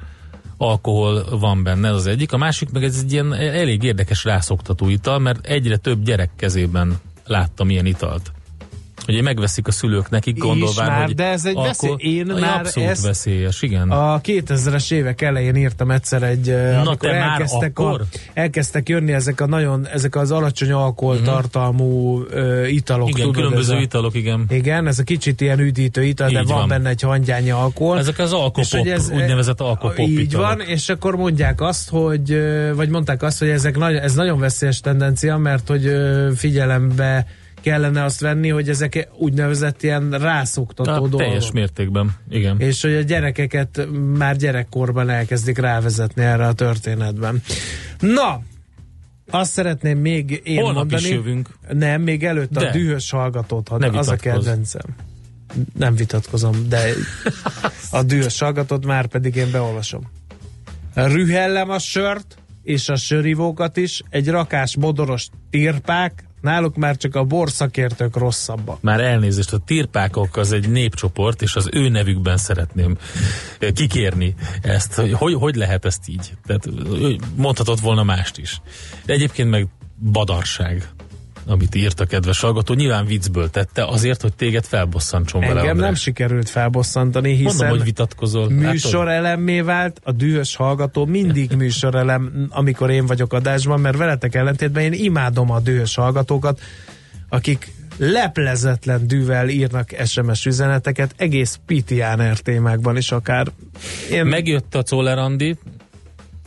alkohol 0.57 1.39
van 1.39 1.63
benne, 1.63 1.89
ez 1.89 1.95
az 1.95 2.07
egyik. 2.07 2.33
A 2.33 2.37
másik 2.37 2.71
meg 2.71 2.85
ez 2.85 3.01
egy 3.03 3.13
ilyen 3.13 3.35
elég 3.35 3.83
érdekes 3.83 4.25
rászoktató 4.25 4.89
ital, 4.89 5.19
mert 5.19 5.47
egyre 5.47 5.77
több 5.77 6.03
gyerek 6.03 6.31
kezében 6.37 7.01
láttam 7.27 7.71
ilyen 7.71 7.87
italt. 7.87 8.33
Ugye 9.13 9.23
megveszik 9.23 9.67
a 9.67 9.71
szülők 9.73 10.11
nekik, 10.11 10.39
gondolván, 10.39 10.87
már, 10.89 11.05
hogy 11.05 11.15
de 11.15 11.25
ez 11.25 11.45
egy 11.45 11.55
veszély- 11.55 12.03
én 12.03 12.27
már 12.27 12.59
abszolút 12.61 12.89
ezt- 12.89 13.05
veszélyes, 13.07 13.63
igen. 13.63 13.91
A 13.91 14.21
2000-es 14.21 14.93
évek 14.93 15.21
elején 15.23 15.55
írtam 15.57 15.91
egyszer 15.91 16.23
egy, 16.23 16.47
Na, 16.73 16.81
amikor 16.81 17.09
te 17.11 17.15
elkezdtek, 17.17 17.79
a, 17.79 17.83
akkor? 17.87 18.03
elkezdtek 18.35 18.89
jönni 18.89 19.13
ezek 19.13 19.41
a 19.41 19.47
nagyon, 19.47 19.87
ezek 19.87 20.17
az 20.17 20.31
alacsony 20.31 20.73
alkoholtartalmú 20.73 22.21
uh, 22.21 22.73
italok. 22.73 23.09
igen, 23.09 23.21
tudod, 23.21 23.35
különböző 23.35 23.75
a, 23.75 23.81
italok, 23.81 24.15
igen. 24.15 24.45
Igen, 24.49 24.87
ez 24.87 24.99
a 24.99 25.03
kicsit 25.03 25.41
ilyen 25.41 25.59
üdítő 25.61 26.03
ital, 26.05 26.29
de 26.31 26.41
Így 26.41 26.47
van, 26.49 26.59
van. 26.59 26.69
benne 26.69 26.89
egy 26.89 27.01
hangyányi 27.03 27.51
alkohol. 27.51 27.99
Ezek 27.99 28.19
az 28.19 28.33
alkopop, 28.33 28.87
ez- 28.87 29.11
úgynevezett 29.11 29.61
alkopop 29.61 29.99
Így 29.99 30.19
italok. 30.19 30.47
van, 30.47 30.61
és 30.61 30.89
akkor 30.89 31.17
mondják 31.17 31.61
azt, 31.61 31.89
hogy, 31.89 32.39
vagy 32.75 32.89
mondták 32.89 33.23
azt, 33.23 33.39
hogy 33.39 33.49
ezek 33.49 33.77
nagy, 33.77 33.95
ez 33.95 34.15
nagyon 34.15 34.39
veszélyes 34.39 34.81
tendencia, 34.81 35.37
mert 35.37 35.69
hogy 35.69 35.91
figyelembe 36.37 37.27
kellene 37.61 38.05
azt 38.05 38.21
venni, 38.21 38.49
hogy 38.49 38.69
ezek 38.69 39.09
úgynevezett 39.19 39.83
ilyen 39.83 40.11
rászoktató 40.11 40.91
Hát, 40.91 41.01
dolgok. 41.01 41.21
teljes 41.21 41.51
mértékben, 41.51 42.17
igen. 42.31 42.61
És 42.61 42.83
hogy 42.83 42.95
a 42.95 43.01
gyerekeket 43.01 43.89
már 44.17 44.37
gyerekkorban 44.37 45.09
elkezdik 45.11 45.59
rávezetni 45.59 46.23
erre 46.23 46.47
a 46.47 46.53
történetben. 46.53 47.43
Na, 48.01 48.41
azt 49.31 49.53
szeretném 49.53 49.99
még 49.99 50.41
én 50.45 50.57
Holnap 50.57 50.75
mondani. 50.75 51.03
is 51.03 51.09
jövünk. 51.11 51.49
Nem, 51.69 52.03
még 52.03 52.25
előtt 52.25 52.57
a 52.57 52.61
De. 52.61 52.71
dühös 52.71 53.11
hallgatót, 53.11 53.69
ha 53.69 53.75
az 53.77 54.09
a 54.09 54.17
kedvencem. 54.17 54.83
Nem 55.79 55.95
vitatkozom, 55.95 56.69
de 56.69 56.93
a 57.91 58.03
dühös 58.03 58.39
hallgatót 58.41 58.87
már 58.87 59.07
pedig 59.07 59.37
én 59.37 59.51
beolvasom. 59.51 60.11
Rühellem 60.95 61.71
a 61.71 61.79
sört, 61.79 62.37
és 62.63 62.89
a 62.89 62.97
sörivókat 62.97 63.77
is, 63.77 64.03
egy 64.11 64.29
rakás 64.29 64.77
modoros 64.77 65.29
tirpák, 65.51 66.25
náluk 66.41 66.77
már 66.77 66.97
csak 66.97 67.15
a 67.15 67.25
borszakértők 67.25 68.17
rosszabbak. 68.17 68.81
Már 68.81 69.01
elnézést, 69.01 69.53
a 69.53 69.59
tirpákok 69.59 70.37
az 70.37 70.53
egy 70.53 70.69
népcsoport, 70.69 71.43
és 71.43 71.57
az 71.57 71.69
ő 71.73 71.89
nevükben 71.89 72.37
szeretném 72.37 72.97
eh, 73.59 73.71
kikérni 73.71 74.35
ezt, 74.63 74.95
hogy 74.95 75.13
hogy, 75.33 75.55
lehet 75.55 75.85
ezt 75.85 76.09
így. 76.09 76.33
Tehát 76.47 76.67
ö, 76.67 77.13
mondhatott 77.37 77.81
volna 77.81 78.03
mást 78.03 78.39
is. 78.39 78.61
De 79.05 79.13
egyébként 79.13 79.51
meg 79.51 79.69
badarság. 80.13 80.89
Amit 81.51 81.75
írt 81.75 82.01
a 82.01 82.05
kedves 82.05 82.41
hallgató. 82.41 82.75
Nyilván 82.75 83.07
viccből 83.07 83.51
tette, 83.51 83.85
azért, 83.85 84.23
hogy 84.23 84.35
téged 84.35 84.65
felbosszantson 84.65 85.41
vele. 85.41 85.53
Engem 85.53 85.69
András. 85.69 85.87
nem 85.87 85.95
sikerült 85.95 86.49
felbosszantani, 86.49 87.31
hiszen 87.35 87.57
Mondom, 87.57 87.69
hogy 87.69 87.85
vitatkozol. 87.85 88.51
műsorelemmé 88.51 89.61
vált, 89.61 90.01
a 90.05 90.13
dühös 90.13 90.57
hallgató 90.57 91.07
mindig 91.07 91.53
műsorelem, 91.57 92.47
amikor 92.49 92.91
én 92.91 93.07
vagyok 93.07 93.33
adásban, 93.33 93.81
mert 93.81 93.97
veletek 93.97 94.35
ellentétben 94.35 94.83
én 94.83 94.93
imádom 94.93 95.51
a 95.51 95.61
dühös 95.61 95.95
hallgatókat, 95.95 96.61
akik 97.29 97.73
leplezetlen 97.99 99.07
dűvel 99.07 99.49
írnak 99.49 99.91
SMS 100.05 100.47
üzeneteket, 100.47 101.15
egész 101.17 101.61
Pitiáner 101.67 102.39
témákban 102.39 102.97
is 102.97 103.13
akár. 103.13 103.47
Én... 104.11 104.27
Megjött 104.27 104.75
a 104.75 104.83
Czoller 104.83 105.19
Andi, 105.19 105.57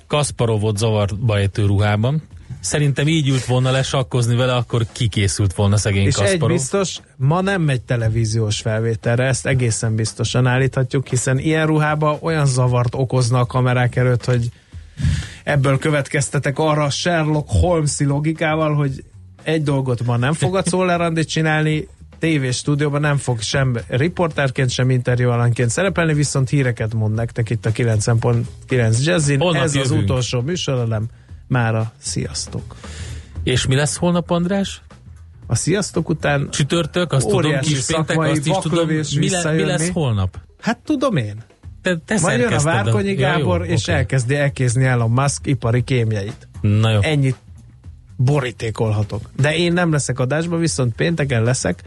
Kasparovot 0.08 0.78
zavarba 0.78 1.38
ejtő 1.38 1.66
ruhában. 1.66 2.24
Szerintem 2.64 3.08
így 3.08 3.28
ült 3.30 3.46
volna 3.46 3.72
lesakkozni 3.72 4.36
vele, 4.36 4.56
akkor 4.56 4.86
kikészült 4.92 5.54
volna 5.54 5.78
szegény 5.78 6.06
És 6.06 6.16
Kasparov. 6.16 6.42
egy 6.50 6.58
biztos, 6.58 6.98
ma 7.18 7.42
nem 7.42 7.62
megy 7.62 7.82
televíziós 7.82 8.60
felvételre, 8.62 9.26
ezt 9.26 9.46
egészen 9.46 9.96
biztosan 9.96 10.46
állíthatjuk, 10.48 11.08
hiszen 11.08 11.40
ilyen 11.40 11.66
ruhába 11.66 12.18
olyan 12.22 12.46
zavart 12.46 12.96
okozna 12.96 13.40
a 13.40 13.46
kamerák 13.46 13.96
előtt, 13.96 14.26
hogy 14.26 14.50
ebből 15.44 15.78
következtetek 15.78 16.60
arra 16.60 16.84
a 16.84 16.90
Sherlock 16.90 17.50
Holmes-i 17.50 18.06
logikával, 18.06 18.74
hogy 18.76 19.04
egy 19.44 19.64
dolgot 19.64 20.06
ma 20.06 20.18
nem 20.18 20.34
fog 20.34 20.56
a 20.56 20.62
Czoller 20.62 21.02
Andi 21.02 21.26
csinálni, 21.26 21.88
TV 22.20 22.50
stúdióban 22.52 23.02
nem 23.02 23.18
fog 23.18 23.42
sem 23.42 23.78
riporterként, 23.88 24.70
sem 24.70 24.90
interjúalanként 24.90 25.70
szerepelni, 25.70 26.14
viszont 26.14 26.50
híreket 26.50 26.94
mond 26.94 27.16
nektek 27.16 27.50
itt 27.50 27.66
a 27.66 27.72
90.9 27.72 29.04
Jazzin. 29.04 29.40
Holnap 29.40 29.64
Ez 29.64 29.76
az 29.76 29.90
jövünk. 29.90 30.04
utolsó 30.04 30.42
műsorelem. 30.42 31.06
Mára 31.48 31.92
sziasztok! 31.98 32.76
És 33.44 33.66
mi 33.66 33.76
lesz 33.76 33.96
holnap, 33.96 34.30
András? 34.30 34.82
A 35.48 35.56
sziasztok 35.56 36.10
után 36.10 36.50
Csütörtök, 36.50 37.14
azt 37.14 37.28
tudom, 37.28 37.60
kis 37.60 37.86
péntek, 37.86 38.20
azt 38.20 38.46
is 38.46 38.58
tudom. 38.62 38.88
Mi, 38.88 39.30
le, 39.30 39.52
mi 39.52 39.64
lesz 39.64 39.90
holnap? 39.90 40.38
Hát 40.62 40.78
tudom 40.78 41.16
én. 41.16 41.44
Te, 41.82 41.98
te 42.06 42.20
Majd 42.22 42.40
jön 42.40 42.54
a 42.54 42.62
Várkonyi 42.62 43.12
Ja, 43.12 43.14
jó, 43.14 43.38
Gábor, 43.38 43.66
és 43.66 43.82
oké. 43.82 43.92
elkezdi 43.92 44.36
elkézni 44.36 44.86
Elon 44.86 45.12
Musk 45.12 45.48
ipari 45.48 45.84
kémjeit. 45.84 46.48
Na 46.62 46.92
jó. 46.92 47.00
Ennyit 47.02 47.36
borítékolhatok. 48.16 49.30
De 49.36 49.56
én 49.56 49.74
nem 49.74 49.92
leszek 49.92 50.20
adásban, 50.20 50.60
viszont 50.60 50.96
pénteken 50.96 51.44
leszek, 51.44 51.82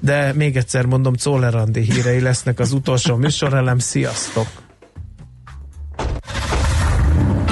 de 0.00 0.32
még 0.32 0.56
egyszer 0.56 0.86
mondom, 0.86 1.14
Czoller 1.14 1.68
hírei 1.72 2.20
lesznek 2.20 2.58
az 2.58 2.72
utolsó 2.72 3.16
műsorelem. 3.16 3.78
Sziasztok! 3.78 4.46